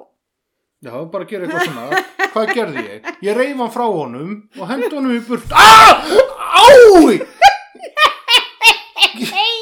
[0.85, 2.01] Já, bara að gera eitthvað svona.
[2.33, 3.07] Hvað gerði ég?
[3.25, 5.49] Ég reif hann frá honum og hendi honum í burt.
[5.57, 6.67] Ah!
[6.67, 7.17] Ái!
[9.17, 9.57] Nei!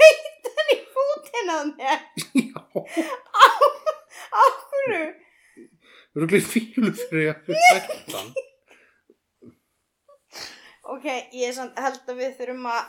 [0.00, 1.98] Veit hann í fútin á mér?
[2.36, 2.60] Já,
[4.30, 5.02] Á hverju?
[6.10, 8.30] þú eru glið fílu fyrir að þetta hann.
[10.90, 11.06] Ok,
[11.38, 12.82] ég held að við þurfum að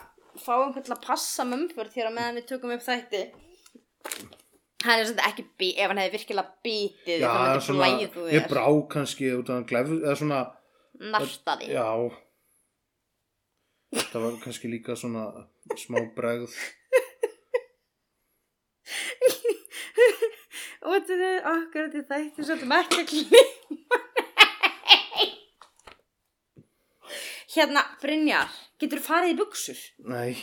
[0.46, 3.22] fá einhvern til að passa Mumford hér á meðan við tökum upp þætti.
[4.82, 8.48] Hann er samt ekki bí, ef hann hefði virkilega bítið, Já, þá myndi svona, ég
[8.50, 8.64] brá
[8.96, 10.40] kannski út af hann glef, eða svona,
[11.14, 11.68] Nartaði.
[11.70, 11.88] já.
[13.92, 15.26] Það var kannski líka svona
[15.78, 16.56] smá bregð.
[20.82, 24.00] Og þetta er okkur til þætti svo þetta ekki að klippa.
[27.52, 29.80] Hérna, Brynjar, getur farið í buksur?
[30.08, 30.36] Nei,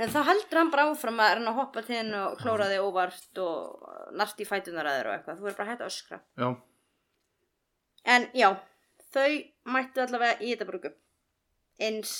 [0.00, 2.80] En þá heldur hann bara áfram að reyna að hoppa til henn og klóra þig
[2.82, 5.40] óvart og nart í fætunar að þér og eitthvað.
[5.40, 6.20] Þú er bara hægt að öskra.
[6.40, 6.48] já,
[8.04, 8.48] En já,
[9.14, 9.32] þau
[9.64, 10.90] mættu allavega í þetta brúku.
[11.78, 12.14] Eins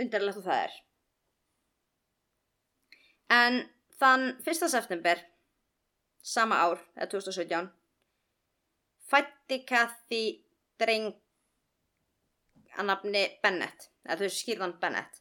[0.00, 0.78] undarlegt og það er.
[3.32, 3.58] En
[3.98, 4.68] þann 1.
[4.68, 5.20] september,
[6.22, 7.68] sama ár, eða 2017,
[9.10, 10.24] fætti Kathy
[10.80, 11.12] dreng
[12.78, 15.18] að nafni Bennett, eða þau skýrðan Bennett.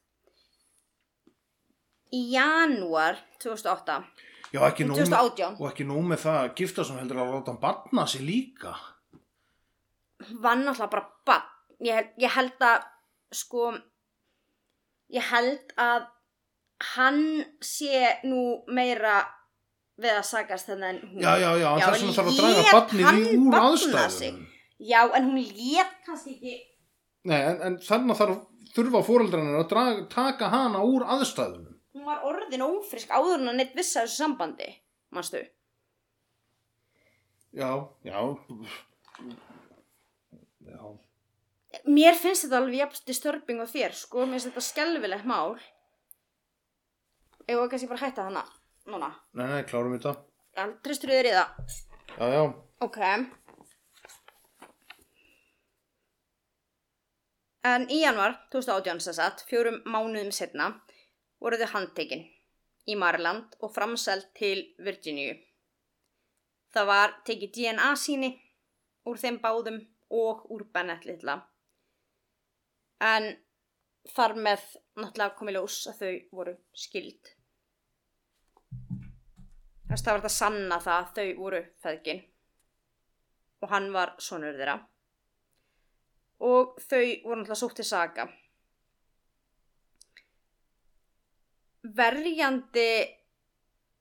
[2.11, 3.97] Í janúar 2008,
[4.51, 7.29] já, ekki nóg með, 2018, og ekki nóg með það að gifta sem heldur að
[7.37, 8.73] láta hann barna sig líka.
[10.43, 11.47] var náttúrulega bara bann.
[11.81, 12.83] Ég, hel- ég held að,
[13.33, 13.71] sko,
[15.09, 16.03] ég held að
[16.95, 17.23] hann
[17.61, 19.15] sé nú meira
[20.01, 21.21] við að sagast þennan en hún.
[21.23, 23.51] Já, já, já, en Já, þess vegna þarf að draga lét barnið hann í úr
[23.55, 24.17] barna aðstæðum.
[24.19, 24.35] sig?
[24.91, 26.53] Já, en hún lét kannski ekki,
[27.29, 28.39] Nei, en, en þannig þarf
[28.75, 31.75] þurfa fóreldrarnir að draga, taka hana úr aðstæðunum.
[31.93, 34.69] hún var orðin ófrisk áður en að neitt vissi af þessu sambandi,
[35.12, 35.41] manstu?
[37.51, 37.69] Já,
[38.07, 38.19] já.
[40.65, 40.81] Já,
[41.88, 45.53] Mér finnst þetta alveg jafn disturbing á þér, sko, mér finnst þetta skelfilegt mál.
[47.47, 48.43] Við kannski bara hætta hana,
[48.88, 49.12] núna.
[49.36, 50.15] nei, nei, klárum þetta.
[50.55, 51.79] Já, tristur þér í það.
[52.17, 52.43] Já, já,
[52.81, 52.97] Ok.
[57.62, 60.71] En í januar 2018 sem sagt, fjórum mánuðum setna,
[61.38, 62.24] voru þau handtekinn
[62.89, 65.36] í Maryland og framselt til Virginíu.
[66.74, 68.32] Það var tekið DNA síni
[69.06, 69.78] úr þeim báðum
[70.10, 71.38] og úr Bennett litla.
[72.97, 73.30] En
[74.10, 74.65] þar með
[74.97, 77.34] náttúrulega komið ljós að þau voru skild.
[79.86, 82.24] Þess að það var þetta sanna það að þau voru feðgin
[83.62, 84.80] og hann var sonur þeirra
[86.41, 88.27] og þau voru náttúrulega sótt til saga
[91.97, 92.91] verjandi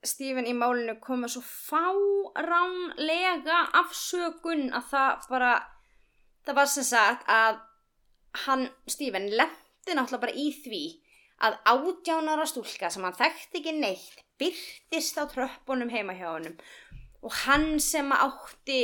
[0.01, 5.51] Stephen í málinu kom með svo fáránlega afsökun að það bara
[6.45, 7.59] það var sem sagt að
[8.45, 10.83] hann, Stephen, lendi náttúrulega bara í því
[11.45, 16.57] að átjánara stúlka sem hann þekkti ekki neitt byrtist á tröppunum heima hjá honum.
[17.21, 18.81] Og hann sem átti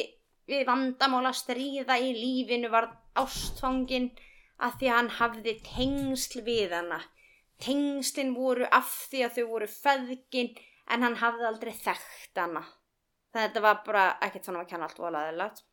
[0.47, 4.09] við vandamál að stríða í lífinu var ástfangin
[4.63, 7.01] að því að hann hafði tengsl við hana.
[7.61, 10.51] Tengslin voru af því að þau voru feðgin
[10.93, 12.63] en hann hafði aldrei þekkt hana.
[13.33, 15.63] Þannig að þetta var bara ekkert svona að kenna allt volaðilegt.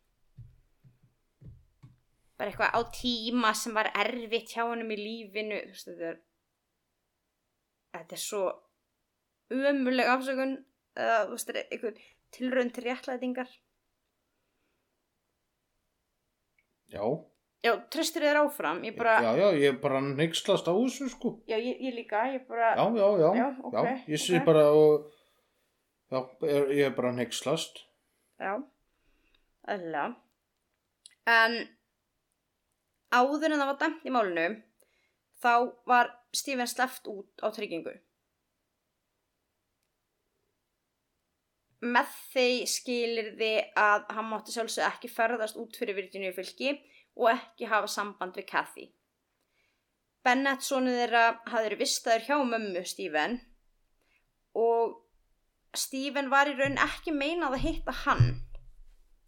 [2.35, 5.61] Bara eitthvað á tíma sem var erfitt hjá honum í lífinu.
[5.69, 6.21] Veist, þetta er,
[7.95, 8.45] þetta er svo
[9.53, 10.57] ömuleg afsökun
[10.95, 12.01] þú veist, einhvern
[12.33, 13.51] tilraun til réttlætingar
[16.89, 17.03] Já,
[17.65, 21.31] já, treystir þér áfram ég bara, já, já, ég er bara neykslast á þessu sko.
[21.49, 24.45] já, ég, ég líka ég bara, Já, já, já, Já, ok, ég sé ok.
[24.45, 25.09] bara og,
[26.13, 27.81] já, er, ég er bara neykslast.
[28.39, 28.53] já
[29.65, 30.15] eðlilega
[31.25, 31.55] en
[33.15, 34.47] áður en það var dæmt í málinu
[35.41, 35.53] þá
[35.89, 37.95] var Stephen sleppt út á tryggingu
[41.85, 46.71] með þeir skilirði að hann mátti sjálfsög ekki ferðast út fyrir Virginíu fylki
[47.15, 48.85] og ekki hafa samband við Kathy.
[50.25, 53.39] Bennett sonið þeirra hafði vistaður hjá mömmu Stephen
[54.57, 55.01] og
[55.75, 58.27] Stephen var í raun ekki meinað að hitta hann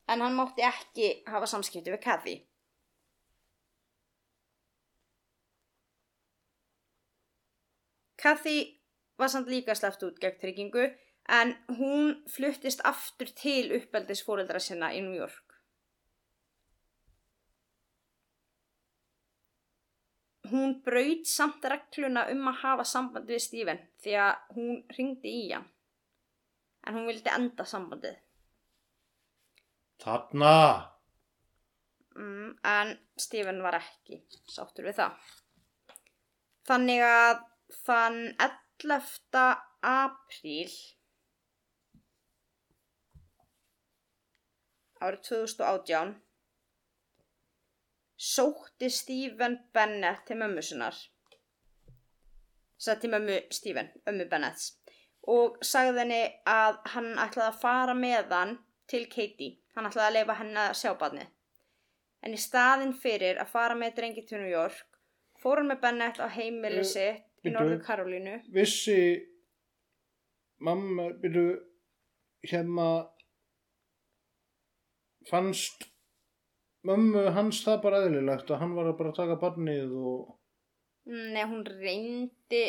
[0.07, 2.35] en hann mátti ekki hafa samskipti við Kathy.
[8.17, 8.57] Kathy
[9.19, 10.87] var samt líka sleppt út gegn tryggingu
[11.37, 15.46] en hún fluttist aftur til uppeldis fóreldra sinna í New York.
[20.51, 25.47] Hún braut samt regluna um að hafa samband við Stephen því að hún ringdi í
[25.51, 25.65] hann.
[26.87, 28.19] En hún vildi enda sambandið.
[29.99, 30.53] Þarna,
[32.17, 34.17] Mm, en Stephen var ekki
[34.49, 35.33] sáttur við það.
[36.65, 37.43] Þannig að
[37.85, 39.43] þann 11.
[39.85, 40.71] apríl
[44.97, 46.15] árið 2018
[48.17, 50.97] sótti Stephen Bennett til mömmu sinnar.
[52.77, 54.73] Sagði til mömmu Stephen, ömmu Bennetts.
[55.27, 58.57] Og sagði henni að hann ætlaði að fara með hann
[58.89, 59.57] til Katie.
[59.75, 61.33] Hann ætlaði að leifa henni að sjá barnið.
[62.25, 64.97] En í staðin fyrir að fara með drengi til New York
[65.41, 67.51] fór hann með Bennett á heimili Eh, sitt í.
[67.53, 68.97] Norður Karolínu vissi
[70.59, 71.51] mamma, byrju,
[72.49, 72.87] hérna,
[75.29, 75.85] fannst
[76.87, 80.37] mömmu hans það bara eðlilegt að hann var að bara taka barnið og,
[81.07, 82.63] Nei, hún reyndi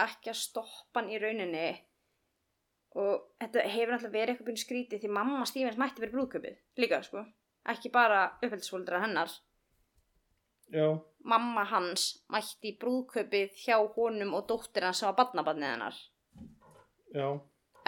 [0.00, 1.68] ekki að stoppa hann í rauninni.
[2.96, 7.00] Og þetta hefur náttúrulega verið eitthvað byrjun skrítið því mamma Stevens mætti verið brúðköpið líka,
[7.04, 7.24] sko,
[7.72, 9.32] ekki bara uppeldisfóldra hennar.
[10.72, 10.88] Já,
[11.28, 16.00] mamma hans mætti brúðköpið hjá honum og dóttir hans sem var barnabarnið hennar.
[17.12, 17.28] Já,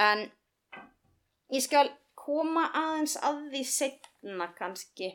[0.05, 0.25] en
[1.53, 5.14] ég skal koma aðeins að því setna kannski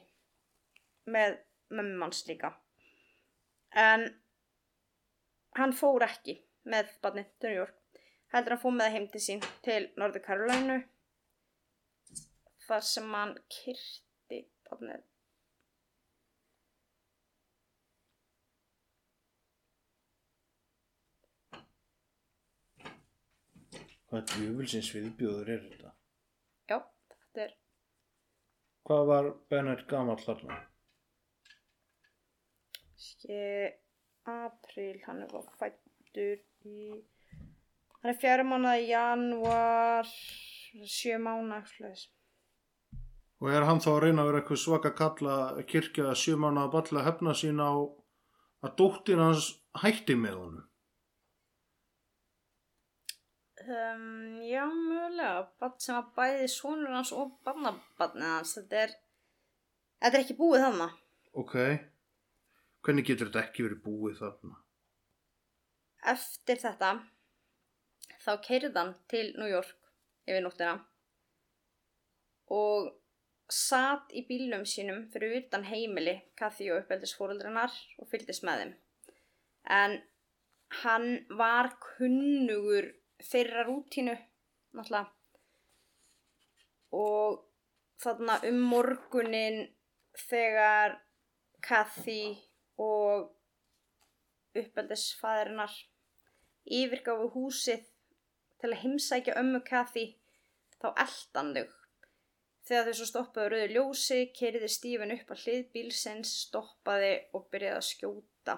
[1.15, 1.37] með
[1.75, 2.53] mömmu hans líka
[3.83, 4.05] en
[5.59, 8.01] hann fór ekki með barnið til New York
[8.33, 10.79] heldur hann fór með það heim til sín til Norður Karolínu
[12.67, 15.05] þar sem hann kyrti barnið
[24.09, 25.91] hvað djöfulsins viðbjóður er þetta?
[26.69, 26.77] já,
[27.13, 27.57] þetta er
[28.89, 30.55] Hvað var Bennett gamall þarna?
[32.99, 33.43] Ske,
[34.27, 36.99] apríl, hann bara fættur í,
[38.01, 40.09] hann er fjara mánuða í janúar,
[40.83, 42.07] sjö mánuða, eitthvað.
[43.39, 45.35] Og er hann þá að reyna að vera eitthvað svaka kalla
[45.67, 50.65] kirkja sjömanna að balla hefna sín á að dóttir hans hætti með honum?
[53.69, 58.95] Um, já, mögulega, barn sem var bæði sonur hans og barnabarnið hans, þetta er,
[60.01, 60.99] þetta er ekki búið þannig.
[61.39, 61.55] Ok,
[62.85, 64.59] hvernig getur þetta ekki verið búið þarna?
[66.13, 66.93] Eftir þetta,
[68.23, 69.75] þá keirði hann til New York
[70.29, 70.77] yfir nóttina
[72.53, 72.89] og
[73.49, 78.73] satt í bílum sínum fyrir utan heimili Kathy og uppeldisfóreldrinnar og fylgdist með þeim.
[79.79, 79.95] En
[80.83, 82.91] hann var kunnugur
[83.25, 84.15] þeirra rútínu,
[84.77, 85.09] náttúrulega.
[86.95, 87.41] Og
[88.01, 89.59] þarna um morgunin
[90.29, 90.99] þegar
[91.65, 92.48] Kathy
[92.79, 93.29] og
[94.59, 95.75] uppeldisfæðirinnar
[96.79, 97.85] yfirgáfu húsið
[98.61, 100.05] til að heimsækja ömmu Kathy
[100.79, 101.67] þá eldan þau.
[102.69, 107.47] Þegar þau svo stoppaði á rauðu ljósi, keiriði Stífin upp að hlið bílsins, stoppaði og
[107.53, 108.55] byrjaði að skjóta.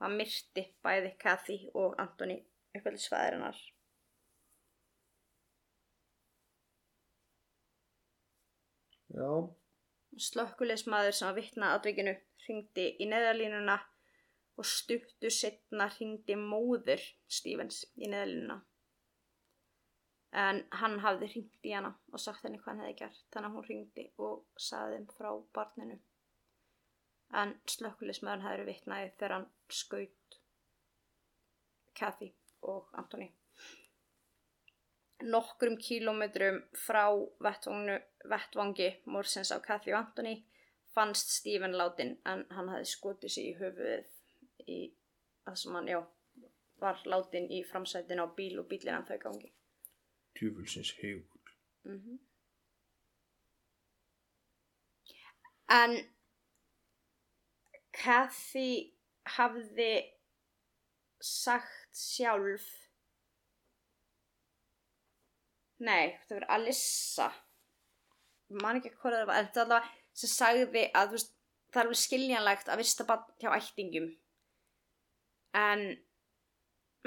[0.00, 2.38] Það myrti bæði Kathy og Antoni
[2.78, 3.58] uppeldisfæðirinnar.
[9.12, 9.28] Já,
[10.18, 12.12] Slökkuleismadur sem var vitna atvikinu
[12.44, 13.78] hringdi í neðalínuna
[14.60, 17.02] og stuttu setna hringdi móður
[17.32, 18.58] Stevens í neðalínuna.
[20.42, 23.56] En hann hafði hringt í hana og sagt henni hvað hann hefði gert, þannig að
[23.56, 25.98] hún hringdi og saði þeim frá barninu.
[27.42, 30.38] En slökkuleismadur hefði verið vitnaði þegar hann skaut
[31.96, 32.32] Kathy
[32.68, 33.28] og Antoni.
[35.22, 37.04] Nokkrum kílómetrum frá
[37.42, 40.34] vettvangi morsins á Kathy og Antoni
[40.94, 44.80] fannst Stephen látin en hann hafði skotið sig í höfuðið í
[45.44, 46.00] það sem hann, já,
[46.82, 49.52] var látin í framsætin á bíl og bílinn hann þau gangi.
[50.38, 51.28] Tjúfulsins heigull.
[55.72, 55.96] En
[57.96, 58.92] Kathy
[59.36, 59.92] hafði
[61.22, 62.66] sagt sjálf
[65.82, 67.28] Nei, það var Alissa.
[68.62, 71.32] Man ekki hvað það var en það var sem sagði að veist,
[71.72, 74.10] það er alveg skiljanlegt að vista bann hjá ættingum
[75.56, 75.86] en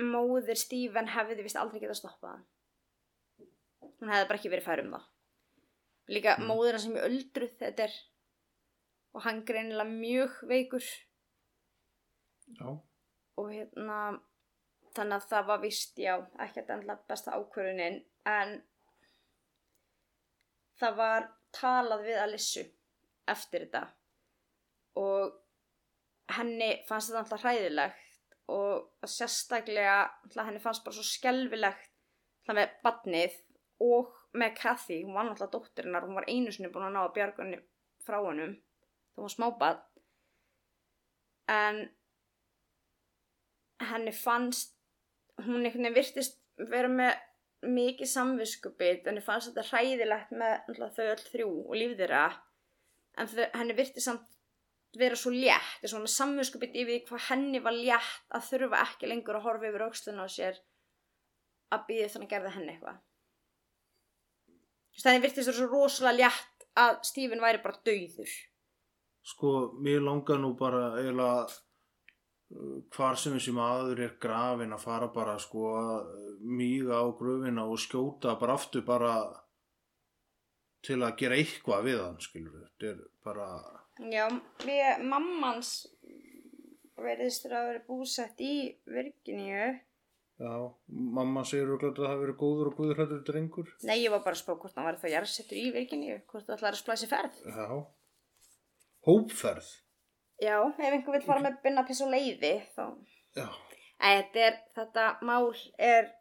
[0.02, 2.42] móðir Stephen hefði vist aldrei getað stoppað
[4.00, 5.10] hún hefði bara ekki verið fær um það.
[6.16, 6.50] Líka mm.
[6.50, 7.98] móðir hans sem er öldruð þetta er
[9.16, 10.88] og hann greinilega mjög veikur.
[12.46, 12.68] Já.
[13.42, 14.00] og hérna
[14.94, 16.12] þannig að það var vist já
[16.44, 17.98] ekkert endla besta ákvörunin
[18.30, 18.56] en
[20.80, 22.66] það var talað við Alissu
[23.32, 23.86] eftir þetta.
[25.00, 25.34] Og
[26.36, 29.98] henni fannst þetta alltaf hræðilegt og sérstaklega
[30.38, 31.92] henni fannst bara svo skelfilegt
[32.46, 33.38] alltaf með badnið
[33.86, 37.14] og með Kathy, hún var alltaf dóttirinnar hún var einu sinni búin að ná að
[37.18, 37.62] bjarga henni
[38.06, 38.56] frá hennum
[39.16, 39.84] þá var smábad
[41.56, 41.82] en
[43.90, 44.76] henni fannst
[45.42, 46.40] hún einhvern veginn virtist
[46.72, 47.16] vera með
[47.66, 52.24] mikið samviskupið henni fannst þetta hræðilegt með þau öll þrjú og líf þeirra.
[53.20, 54.32] En þau, henni virtist samt
[55.00, 59.40] vera svo létt, þess svona samviskupið yfir hvað henni var létt að þurfa ekki lengur
[59.40, 60.60] að horfa yfir auksluna á sér
[61.76, 63.00] að býði þannig að gerða henni eitthvað.
[64.46, 68.36] Þú veist, henni virtist vera svo rosalega létt að Stephen væri bara dauður.
[69.26, 71.48] Sko, mér langar nú bara eiginlega
[72.96, 76.12] hvar sem þessi maður er grafin að fara bara sko að
[76.46, 79.16] míga á gröfina og skjóta bara aftur bara
[80.86, 82.60] til að gera eitthvað við hann, skilur.
[82.68, 83.48] Þetta er bara,
[84.12, 84.28] Já,
[84.62, 85.72] við, mammans
[87.02, 88.54] veriðist þér að vera búsett í
[88.86, 89.80] Virginíu.
[90.36, 90.54] já,
[90.88, 93.74] mamma segir örugglega að það hafi verið góður og guðurhættur drengur.
[93.88, 96.58] Nei, ég var bara að spá hvort hann var þá jarðsettur í Virginíu, hvort það
[96.60, 97.42] ætlaði að splæsi ferð.
[97.50, 97.68] Já.
[99.10, 99.72] Hópferð.
[100.42, 102.86] Já, ef einhver vil fara með binna piss og leiði, þá...
[103.36, 106.12] Þetta, er, þetta mál er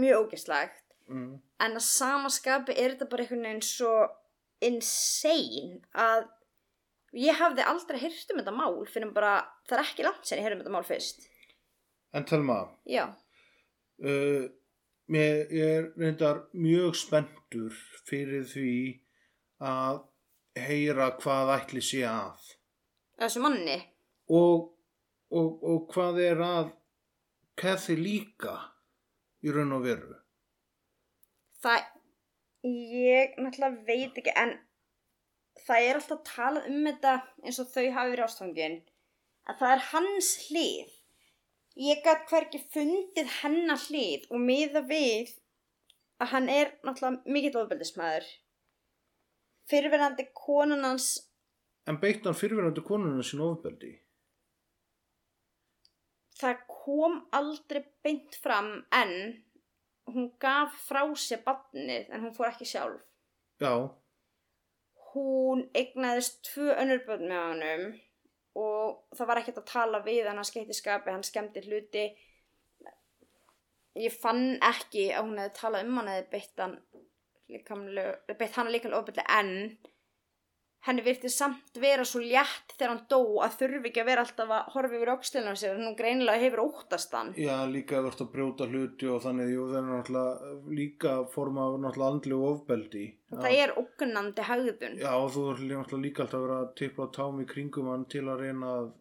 [0.00, 1.34] mjög ógislagt, Mm.
[1.60, 3.90] en að sama skapi er þetta bara einhvern veginn svo
[4.64, 6.22] insane að
[7.20, 9.34] ég hafði aldrei hýrt um þetta mál fyrir bara,
[9.68, 11.26] það er ekki langt sen ég heyri um þetta mál fyrst.
[12.16, 12.56] En Telma,
[12.88, 13.04] Já,
[14.00, 14.48] uh,
[15.12, 17.76] mér er reyndar mjög spenntur
[18.08, 18.72] fyrir því
[19.60, 20.00] að
[20.56, 22.53] heyra hvað ætli sé að
[23.20, 23.78] þessu manni.
[24.28, 24.70] og,
[25.30, 26.72] og, og hvað er að
[27.60, 28.56] Kathy líka
[29.44, 30.14] í raun og veru
[31.64, 31.84] Það,
[32.64, 34.58] ég náttúrulega veit ekki, en
[35.64, 38.76] það er alltaf talað um þetta eins og þau hafi verið ástfangin,
[39.48, 40.92] að það er hans hlið.
[41.84, 45.32] Ég gætt hvergi fundið hennar hlið og miða við
[46.22, 48.28] að hann er náttúrulega mikill ofbeldismæður.
[49.72, 51.08] Fyrirverandi konan hans,
[51.88, 53.92] en beitt hann fyrirverandi konuna sín ofbeldi?
[56.40, 59.12] Það kom aldrei beint fram en
[60.10, 63.04] hún gaf frá sér badnið en hún fór ekki sjálf.
[63.62, 63.74] já,
[65.14, 67.84] hún eignaðist tvö önnur börn með honum
[68.58, 72.04] og það var ekkert að tala við hann að skeiti skapi, hann skemmti hluti.
[73.98, 76.76] Ég fann ekki að hún hefði talað um hann eða beitt hann
[77.54, 79.52] líkamlega ofbeldi en
[80.84, 84.50] henni virti samt vera svo létt þegar hann dó að þurfi ekki að vera alltaf
[84.56, 88.32] að horfa yfir aukstilina sér en hún greinilega hefur óttast hann já líka ert að
[88.34, 93.56] brjóta hluti og þannig jú það er náttúrulega líka forma af náttúrulega andlegu ofbeldi það
[93.62, 97.14] er ógnandi hagðun Já, og þú er náttúrulega líka alltaf að vera að tipla á
[97.16, 98.92] tám í kringum hann til að reyna að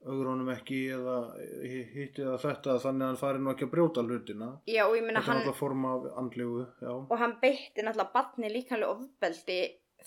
[0.00, 1.16] augur honum ekki eða
[1.68, 4.48] hitti eða þetta þannig að hann fari nú ekki að brjóta hlutina.
[4.64, 6.92] já og Þetta er náttúrulega forma af andlegu, já.
[7.10, 9.58] og hann beitti náttúrulega barni líkanlega ofbeldi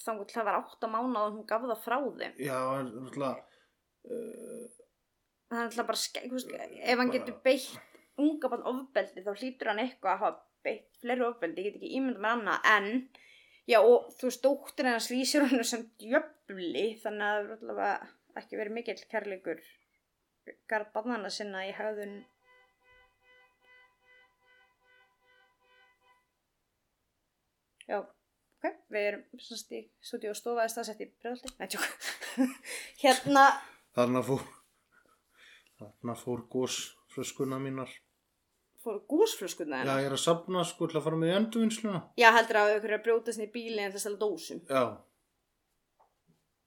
[0.02, 2.38] þannig til það var átta mánuð og hún gaf það frá þeim.
[2.42, 3.44] Já, en náttúrulega,
[5.50, 6.56] það er náttúrulega bara skæk veist,
[6.94, 7.70] ef hann getur beitt
[8.24, 11.94] unga barn ofbeldi þá hlýtur hann eitthvað að hafa beitt fleiri ofbeldi, ég get ekki
[12.00, 12.90] ímyndað með annað en
[13.70, 18.42] já og þú veist dóttir hennar slýsir hann sem djöfli þannig að það er náttúrulega
[18.42, 19.64] ekki verið mikill kærleikur
[20.70, 22.22] garð barnana sinna í hafðun
[28.64, 31.54] ok, við erum svona í stúdíu og stofa eða staðsett í bregðaldi.
[31.60, 31.88] Nei, tjók.
[33.04, 33.46] hérna,
[33.98, 34.44] þarna fór,
[35.82, 37.92] þarna fór gósflöskuna mínar.
[38.84, 42.04] fóru gúsflöskuna Já, ég er að sapna sko til að fara með í endurvinnsluna.
[42.20, 44.64] Já, heldur að er að brjótast niður bílinn til að stela dósum.
[44.70, 44.84] Já,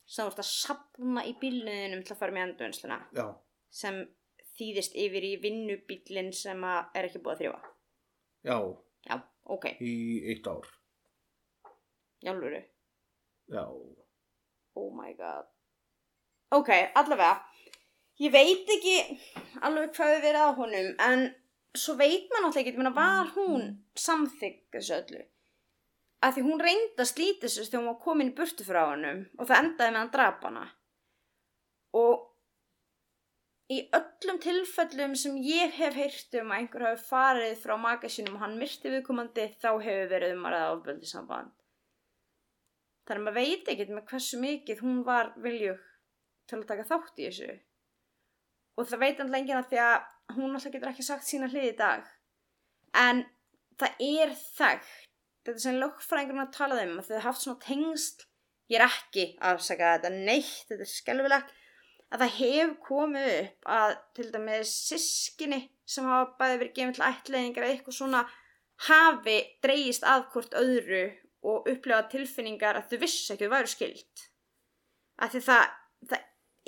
[0.07, 3.27] þú ert að sapna í bílniðinum til að fara með endurvinnsluna já,
[3.73, 4.05] sem
[4.57, 7.73] þýðist yfir í vinnubílinn sem að er ekki búið að þrjófa.
[8.47, 8.59] já,
[9.07, 9.21] Já,
[9.55, 9.93] ok, í
[10.33, 10.67] eitt ár.
[12.27, 12.65] Jálfuru.
[13.55, 13.63] Já,
[14.77, 15.47] Oh my god.
[16.53, 17.41] Ok, allavega.
[18.21, 18.97] Ég veit ekki
[19.65, 21.25] alveg hvað við verið á honum, en
[21.77, 23.67] svo veit maður náttúrulega ekki, ég meina, var hún
[24.01, 25.25] samþygg þessu öllu?
[26.25, 29.27] Af því hún reyndi að slíta þessu þegar hún var komin í burtu frá honum
[29.37, 30.65] og það endaði með að drapa hana.
[31.97, 38.37] Og í öllum tilfellum sem ég hef heyrt um að einhver hafi farið frá magasinum
[38.37, 41.56] og hann myrti viðkomandi, þá hefur verið um að ræða ofbeldi samband.
[43.07, 45.83] Þannig að maður veit ekkert með hversu mikið hún var viljug
[46.51, 47.57] til að taka þátt í þessu.
[48.77, 51.77] Og það veit hann lengina því að hún alltaf getur ekki sagt sína hlið í
[51.79, 52.09] dag.
[52.97, 53.23] En
[53.81, 54.89] það er þekkt,
[55.47, 58.27] þetta sem lögfræðingurinn að tala um, að þau haft svona tengsl,
[58.73, 61.55] ég er ekki að afsaka þetta neitt, þetta er skelfilegt,
[62.11, 67.07] að það hefur komið upp að til dæmis sískinni sem hafa bæði verið gefið til
[67.07, 68.23] ætlaðingar eða eitthvað svona
[68.87, 71.05] hafi dreigist að hvort öðru
[71.47, 74.23] og upplifa tilfinningar að þau vissi ekki að þau væru skild
[75.23, 75.67] af því það,
[76.11, 76.23] það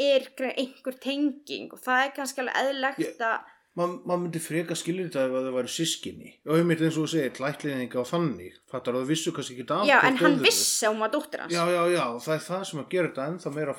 [0.09, 4.75] er einhver tenging og það er kannski alveg eðlegt Ég- að maður ma myndi freka
[4.79, 6.31] skilja þetta ef að það væri sískinni.
[6.49, 8.57] Og einmitt eins og þú segir, klætliðninga og þannig.
[8.73, 11.43] Fattar að þú vissu kannski ekki af já, en hann vissi að hún var dóttir
[11.45, 13.75] hans Já, já, já, það er það sem að gera þetta ennþá meira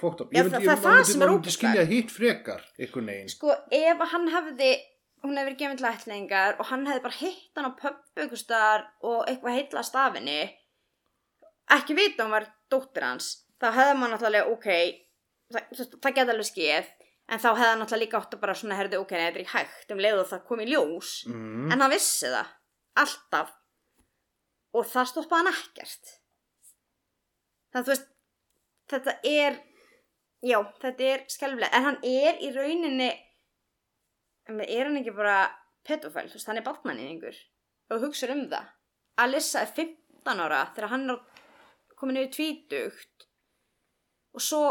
[0.53, 3.29] það- það er það sem er Maður myndi skilja hitt frekar, einhvern veginn.
[3.35, 4.71] sko, ef að hann hefði
[5.23, 8.29] hún hefði verið gefin til ætlingar og hann hefði bara hitt hann á pöppu
[9.03, 10.39] og eitthvað heitla stafinni
[11.77, 14.67] ekki vita hún var dóttir hans þá hefði maður náttúrulega, ok
[15.53, 16.89] það, það, það geta alveg skeið
[17.29, 19.55] en þá hefði hann náttúrulega líka átt að bara svona herði, ok, þetta er ekki
[19.55, 21.11] hægt um leið og það kom í ljós.
[21.29, 21.65] Mm.
[21.69, 22.53] en hann vissi það,
[23.03, 23.55] alltaf.
[24.77, 26.11] Og það stoppaði hann ekkert.
[27.69, 28.09] Þannig að þú veist
[28.89, 29.59] þetta er
[30.45, 33.09] já, þetta er skelfilega en hann er í rauninni
[34.49, 35.39] er hann ekki bara
[35.85, 37.37] pedofæl, þú veist, hann er barnmanningur
[37.93, 38.69] og hugsa um það.
[39.21, 41.21] Alissa er 15 ára þegar hann er
[41.99, 43.27] komin yfir tvítugt
[44.35, 44.63] og svo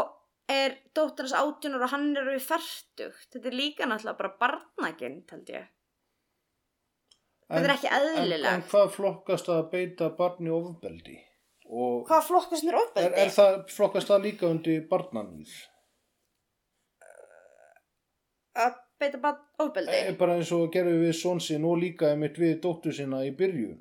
[0.49, 5.53] er 18 ára og hann er við færtugt þetta er líka náttúrulega bara barnagind held
[5.53, 5.71] ég
[7.49, 11.17] þetta er ekki En, en eðlilegt hvað flokkast að beita barni ofbeldi?
[11.69, 13.25] Og hvað flokkast er, ofbeldi?
[13.25, 15.53] er það, flokkast það líka undir barnanýð?
[18.59, 19.99] að beita barn ofbeldi?
[20.09, 23.31] Er bara eins og gerðu við són sinn og líka einmitt við dóttur sína í
[23.37, 23.79] byrjun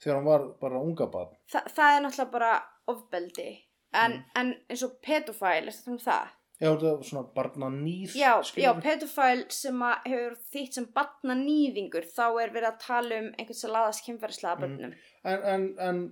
[0.00, 1.32] þegar hann var bara unga barn.
[1.52, 2.52] Þa, það er náttúrulega bara
[2.92, 3.48] ofbeldi
[3.92, 4.24] en, Mm.
[4.36, 6.28] en eins og pedofæl, er þetta um það?
[6.60, 8.14] Já, þetta er svona barnanýð.
[8.20, 13.30] Já, já, pedofæl sem að hefur þýtt sem barnanýðingur þá er verið að tala um
[13.38, 14.60] einhvern sem laðast kynferðislega Mm.
[14.60, 14.94] börnum.
[15.24, 16.02] En, en, en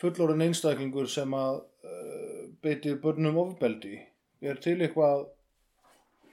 [0.00, 3.98] fullorinn einstaklingur sem að uh, beiti börnum ofbeldi,
[4.42, 5.28] er til eitthvað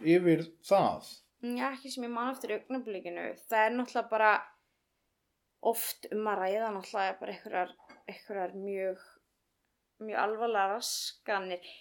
[0.06, 1.12] yfir það?
[1.44, 3.28] Já, ekki sem ég man eftir í augnablikinu.
[3.50, 4.32] Það er náttúrulega bara
[5.66, 7.68] oft um að ræða náttúrulega bara
[8.08, 8.98] einhverjar mjög,
[10.04, 11.72] mjög alvarlega raskanir.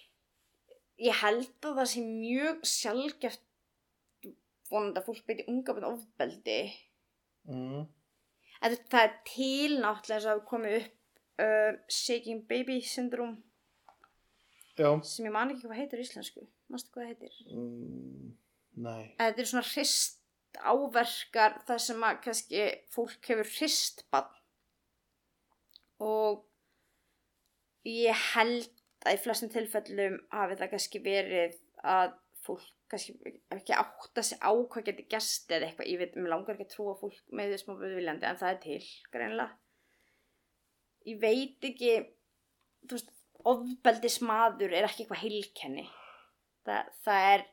[1.03, 3.47] Ég held að það sé mjög sjálfgeft
[4.71, 6.59] vonandi að fólk beiti unga bönn ofbeldi.
[7.51, 7.87] Mm.
[8.65, 10.95] En það er til náttúrulega eins og hafi komið upp
[11.45, 13.43] uh, Shaking Baby Syndrome
[14.79, 14.89] Já.
[15.07, 16.47] sem ég man ekki hvað heitir í íslensku.
[16.73, 17.41] Mástu hvað það heitir?
[17.53, 18.31] Mm,
[18.87, 19.03] nei.
[19.19, 20.21] að þetta er svona hrist
[20.55, 24.31] áverkar þar sem að kannski fólk hefur hrist bann
[26.05, 26.45] og
[27.89, 28.71] ég held
[29.05, 32.15] að í flestum tilfellum hafi það kannski verið að
[32.45, 36.55] fólk kannski ekki átta sig á hvað getur gæst eða eitthvað, ég veit, mér langar
[36.55, 38.81] ekki að trúa fólk með því smá viljandi en það er til,
[39.13, 39.53] greinlega
[41.09, 41.95] ég veit ekki
[42.89, 43.11] þú veist,
[43.45, 45.89] ofbeldismadur er ekki eitthvað heilkenni.
[46.65, 47.45] Það, það er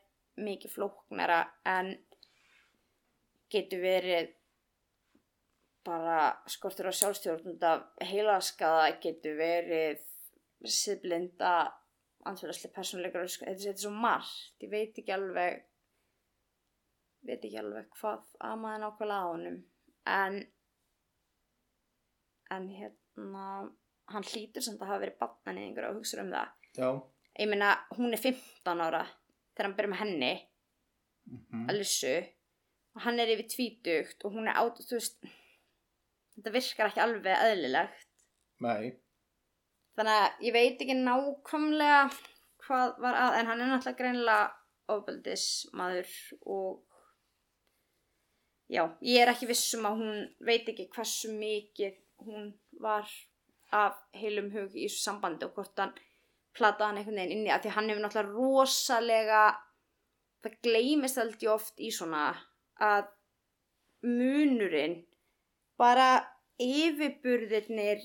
[0.42, 1.90] mikið flóknara en
[3.52, 4.30] getur verið
[5.84, 10.00] bara skortur á sjálfstjórn út af heilaskaða getur verið
[10.70, 11.52] siðblinda
[12.26, 15.64] andfélagslega persónuleikar þetta er- þetta er svo margt ég veit ekki alveg
[17.26, 19.58] veit ekki alveg hvað amaði nákvæmlega á honum
[20.06, 20.52] en
[22.50, 23.44] en hérna
[24.12, 26.88] hann hlýtur samt að hafa verið barnanýðingur og hugsa um það Já.
[27.40, 29.04] ég meina hún er 15 ára
[29.54, 30.32] þegar hann byrja með henni
[31.22, 31.68] Mm.
[31.70, 32.16] Alissu
[32.96, 38.08] og hann er yfir tvítugt og hún er át þetta virkar ekki alveg eðlilegt
[38.60, 38.98] Nei.
[39.96, 42.02] Þannig að ég veit ekki nákvæmlega
[42.62, 44.46] hvað var að en hann er náttúrulega greinilega
[44.92, 46.12] ofbeldismadur
[46.54, 46.80] og
[48.72, 53.10] já, ég er ekki viss um að hún veit ekki hversu mikið hún var
[53.72, 55.94] af heilum hug í þessu sambandi og hvort hann
[56.56, 59.42] plataði hann einhvern veginn inni að því hann hefur náttúrulega rosalega
[60.44, 62.26] það gleymist aldrei oft í svona
[62.82, 63.08] að
[64.02, 64.98] munurinn
[65.80, 66.08] bara
[66.62, 68.02] yfirburðirnir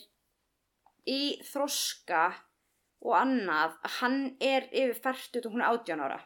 [1.08, 2.24] í þroska
[3.06, 6.20] og annað, hann er yfir færtut og hún er átján ára.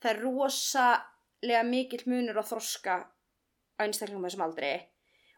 [0.00, 4.74] Það er rosalega mikill munur á þroska á einstaklingum þessum aldrei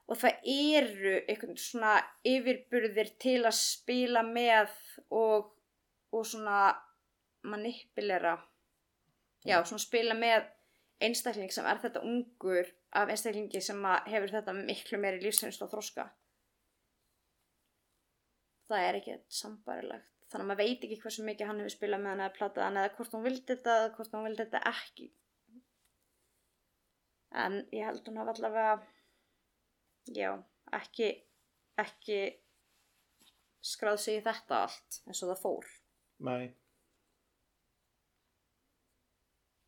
[0.06, 1.94] og það eru einhvern svona
[2.26, 4.70] yfirburðir til að spila með
[5.10, 5.48] og,
[6.14, 6.76] og svona
[7.46, 8.36] manipulera.
[9.46, 10.46] Já, svona spila með
[11.02, 16.06] einstakling sem er þetta ungur af einstaklingi sem hefur þetta miklu meiri lífsynst og þroska
[18.70, 22.12] það er ekki sambarilegt þannig að maður veit ekki hversu mikið hann hefur spilað með
[22.12, 25.08] hann eða platað hann eða hvort hún vildi þetta eða hvort hún vildi þetta ekki
[27.44, 28.74] en ég held hún hafa allavega
[30.16, 30.30] já,
[30.80, 31.08] ekki
[31.82, 32.20] ekki
[33.66, 35.74] skráð sig í þetta allt eins og það fór
[36.26, 36.46] Nei.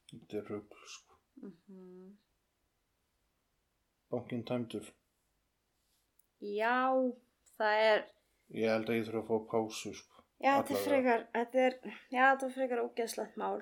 [0.08, 1.18] Þetta er rugl, sko.
[1.44, 2.16] mm
[4.08, 4.86] Bankin tæmdur.
[6.40, 6.78] já,
[7.58, 8.06] það er
[8.56, 10.22] Ég held að ég þurfa að fá pásu, sko.
[10.40, 11.74] já, þetta er frekar þetta er,
[12.14, 13.58] já, þetta er frekar ógeðslegt mál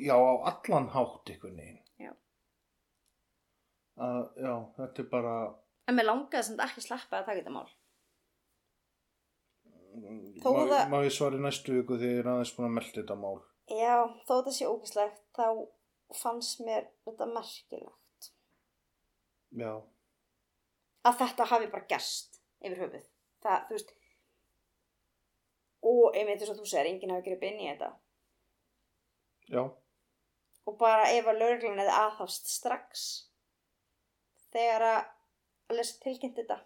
[0.00, 1.82] Já, á allan hátt einhvern veginn.
[2.00, 2.12] Já.
[4.00, 5.34] Að, já, þetta er bara,
[5.90, 7.68] en mér langaði sem ekki sleppa að taka þetta mál
[10.40, 12.96] Þó má, það- má ég svari næstu viku þegar ég er aðeins búin að melda
[13.02, 13.38] þetta mál.
[13.68, 15.46] Já, þó þetta sé ógislegt þá
[16.22, 18.30] fannst mér þetta merkilegt
[19.60, 19.72] Já,
[21.08, 23.06] að þetta hafi bara gerst yfir höfuð.
[23.40, 23.96] Það, þú veist
[25.90, 27.90] og einmitt þess að þú segir enginn hafi gripið inn í þetta.
[29.50, 29.62] Já,
[30.70, 33.06] og bara ef að lögreglan eða aðhafst strax
[34.54, 36.58] þegar að lesa tilkynnt þetta.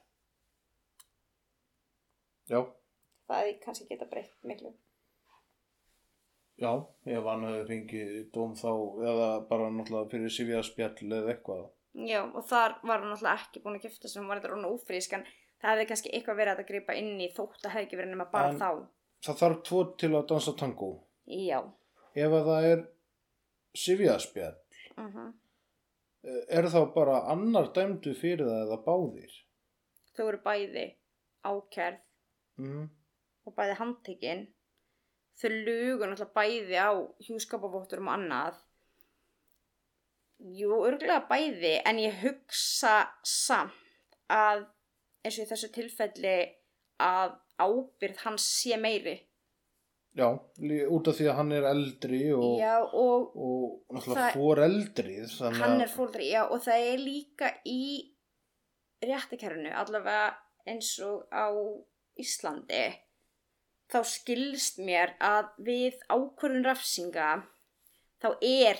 [2.51, 2.59] Já,
[3.29, 4.75] það hefði kannski geta breytt miklu.
[6.61, 6.71] Já,
[7.11, 8.71] ef hann hefði fengið dóm þá,
[9.11, 11.65] eða bara náttúrulega fyrir sifja spjall eða eitthvað.
[11.95, 15.13] Já, og þar var hann náttúrulega ekki búin að gifta sem var þetta rónu ófrísk
[15.15, 15.23] en
[15.63, 18.27] það hefði kannski eitthvað verið að gripa inn í þótt að hefði ekki verið nema
[18.33, 18.87] bara En- þá
[19.25, 20.89] Það þarf tvo til að dansa tango.
[21.27, 21.61] Já,
[22.15, 22.83] Ef að það er
[23.75, 24.59] sifja spjall,
[24.99, 25.33] uh
[26.49, 29.33] er þá bara annar dæmdu fyrir það eða báðir?
[30.17, 30.85] þau eru bæði
[31.45, 31.99] ákærð
[32.59, 32.89] Mm.
[33.47, 34.47] og bæði handtekinn
[35.41, 36.91] þau lugu náttúrulega bæði á
[37.27, 38.55] hjúskapavotturum og annað
[40.45, 44.67] jú, örgulega bæði en ég hugsa samt að
[45.25, 46.37] eins og í þessu tilfelli
[47.03, 49.17] að ábyrð hans sé meiri.
[50.15, 50.29] Já,
[50.95, 54.29] út af því að hann er eldri og, já og og náttúrulega
[55.33, 57.81] þannig hann er fóldri, já og það er líka í
[59.03, 60.37] réttikerfinu allavega
[60.71, 61.51] eins og á
[62.21, 62.85] Íslandi
[63.91, 67.31] þá skilst mér að við ákvörðun rafsinga
[68.23, 68.79] þá er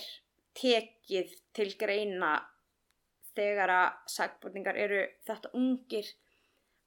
[0.55, 2.35] tekið til greina
[3.35, 6.11] þegar að sagbúrningar eru þetta ungir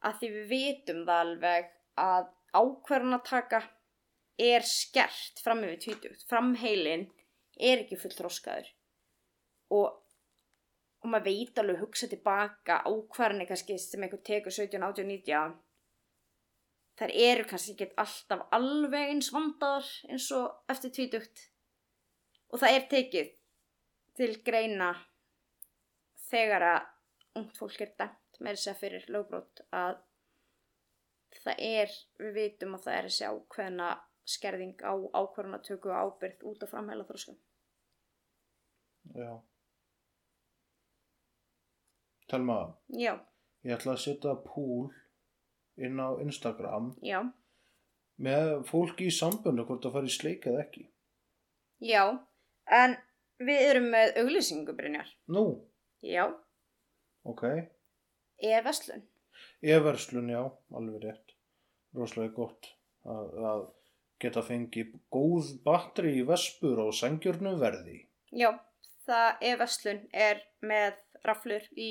[0.07, 1.70] að því við vitum það alveg
[2.01, 3.61] að ákvörðun að taka
[4.38, 7.07] er skert fram yfir tvítugt framheilin
[7.57, 8.68] er ekki fullþroskaður.
[9.74, 9.88] Og,
[11.01, 15.57] og maður veit alveg hugsa tilbaka ákvarðinni kannski sem einhver tekur 17, 18, 19
[16.97, 21.43] þær eru kannski ekki alltaf alveg eins vandaðar eins og eftir tvítugt.
[22.53, 23.34] Og það er tekið
[24.18, 24.91] til greina
[26.28, 29.99] þegar að ungt fólk er dæmt með þess að fyrir lögbrót að
[31.43, 33.89] það er, við vitum að það er þessi ákveðna
[34.28, 37.36] skerðing á ákvarðanatöku og ábyrgð út af framhæla þróska.
[39.15, 39.32] Já.
[42.28, 42.57] Telma,
[42.91, 43.13] Já,
[43.63, 44.89] ég ætla að setja púl
[45.80, 47.22] inn á Instagram já,
[48.20, 50.84] með fólki í sambundu hvort það fari í sleik eða ekki.
[51.88, 52.03] Já,
[52.68, 52.97] en
[53.43, 55.09] við erum með auglýsingu, Brynjar.
[55.33, 55.45] Nú,
[56.05, 56.27] Já,
[57.25, 57.43] ok
[58.38, 59.01] er verslun.
[59.61, 60.43] Everslun, já,
[60.77, 61.33] alveg rétt
[61.97, 62.69] Róslega gott
[63.07, 63.63] að, að
[64.21, 68.51] geta fengið góð batteri í vespur og sengjörnu verði Já,
[69.07, 71.89] það er verslun er með raflur í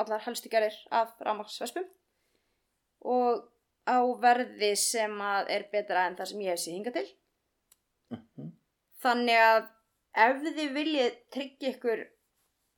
[0.00, 1.86] allar helstu gerðir af rafmaksvespum
[3.04, 3.44] og
[3.84, 7.08] á verði sem að er betra en það sem ég hef séð hinga til.
[8.14, 8.52] Mhm.
[9.04, 9.66] Þannig að
[10.14, 12.04] ef þið viljið tryggja ykkur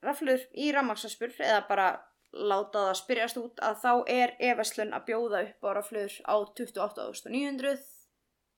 [0.07, 1.89] raflur í rafmaksvespur eða bara
[2.37, 7.77] láta það spyrjast út að þá er e-verslun að bjóða upp á raflur á 28.900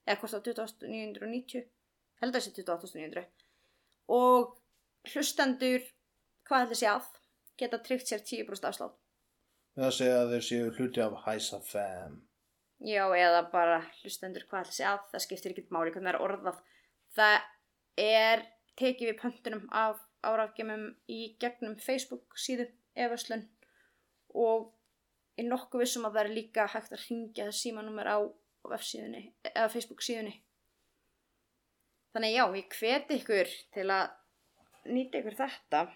[0.08, 1.68] eða hvort á 28.990
[2.22, 3.26] held að það sé 28.900
[4.18, 4.56] og
[5.12, 5.84] hlustendur
[6.48, 7.10] hvað heldur sé að
[7.60, 8.96] geta tryggt sér 10% afslátt.
[9.78, 12.16] Með að segja að þeir séu hluti af Hæsa Fam.
[12.82, 16.24] Já, eða bara hlustendur hvað heldur sé að, það skiptir ekkert máli hvernig það er
[16.26, 16.60] orðað.
[17.18, 17.36] Það
[18.02, 18.44] er
[18.78, 22.68] tekið við pöntunum af árafgemum í gegnum Facebook síðu
[22.98, 23.46] efauslun
[24.34, 24.72] og
[25.38, 28.18] er nokkuð vissum að það er líka hægt að ringja símanúmer á
[28.68, 29.22] vefsíðunni,
[29.54, 30.34] eða Facebook síðunni.
[32.14, 34.10] Þannig já, ég hveti ykkur til að
[34.88, 35.86] nýta ykkur þetta.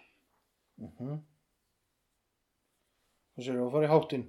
[0.83, 1.20] Mm
[3.33, 4.24] Það séu að fara í háttinn.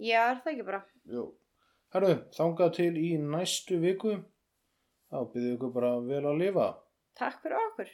[0.00, 0.78] Já, er það ekki bara?
[1.92, 4.14] Herru, þangað til í næstu viku.
[5.12, 6.70] Þá byrðu ykkur bara vel að lifa.
[7.20, 7.90] Takk fyrir okkur.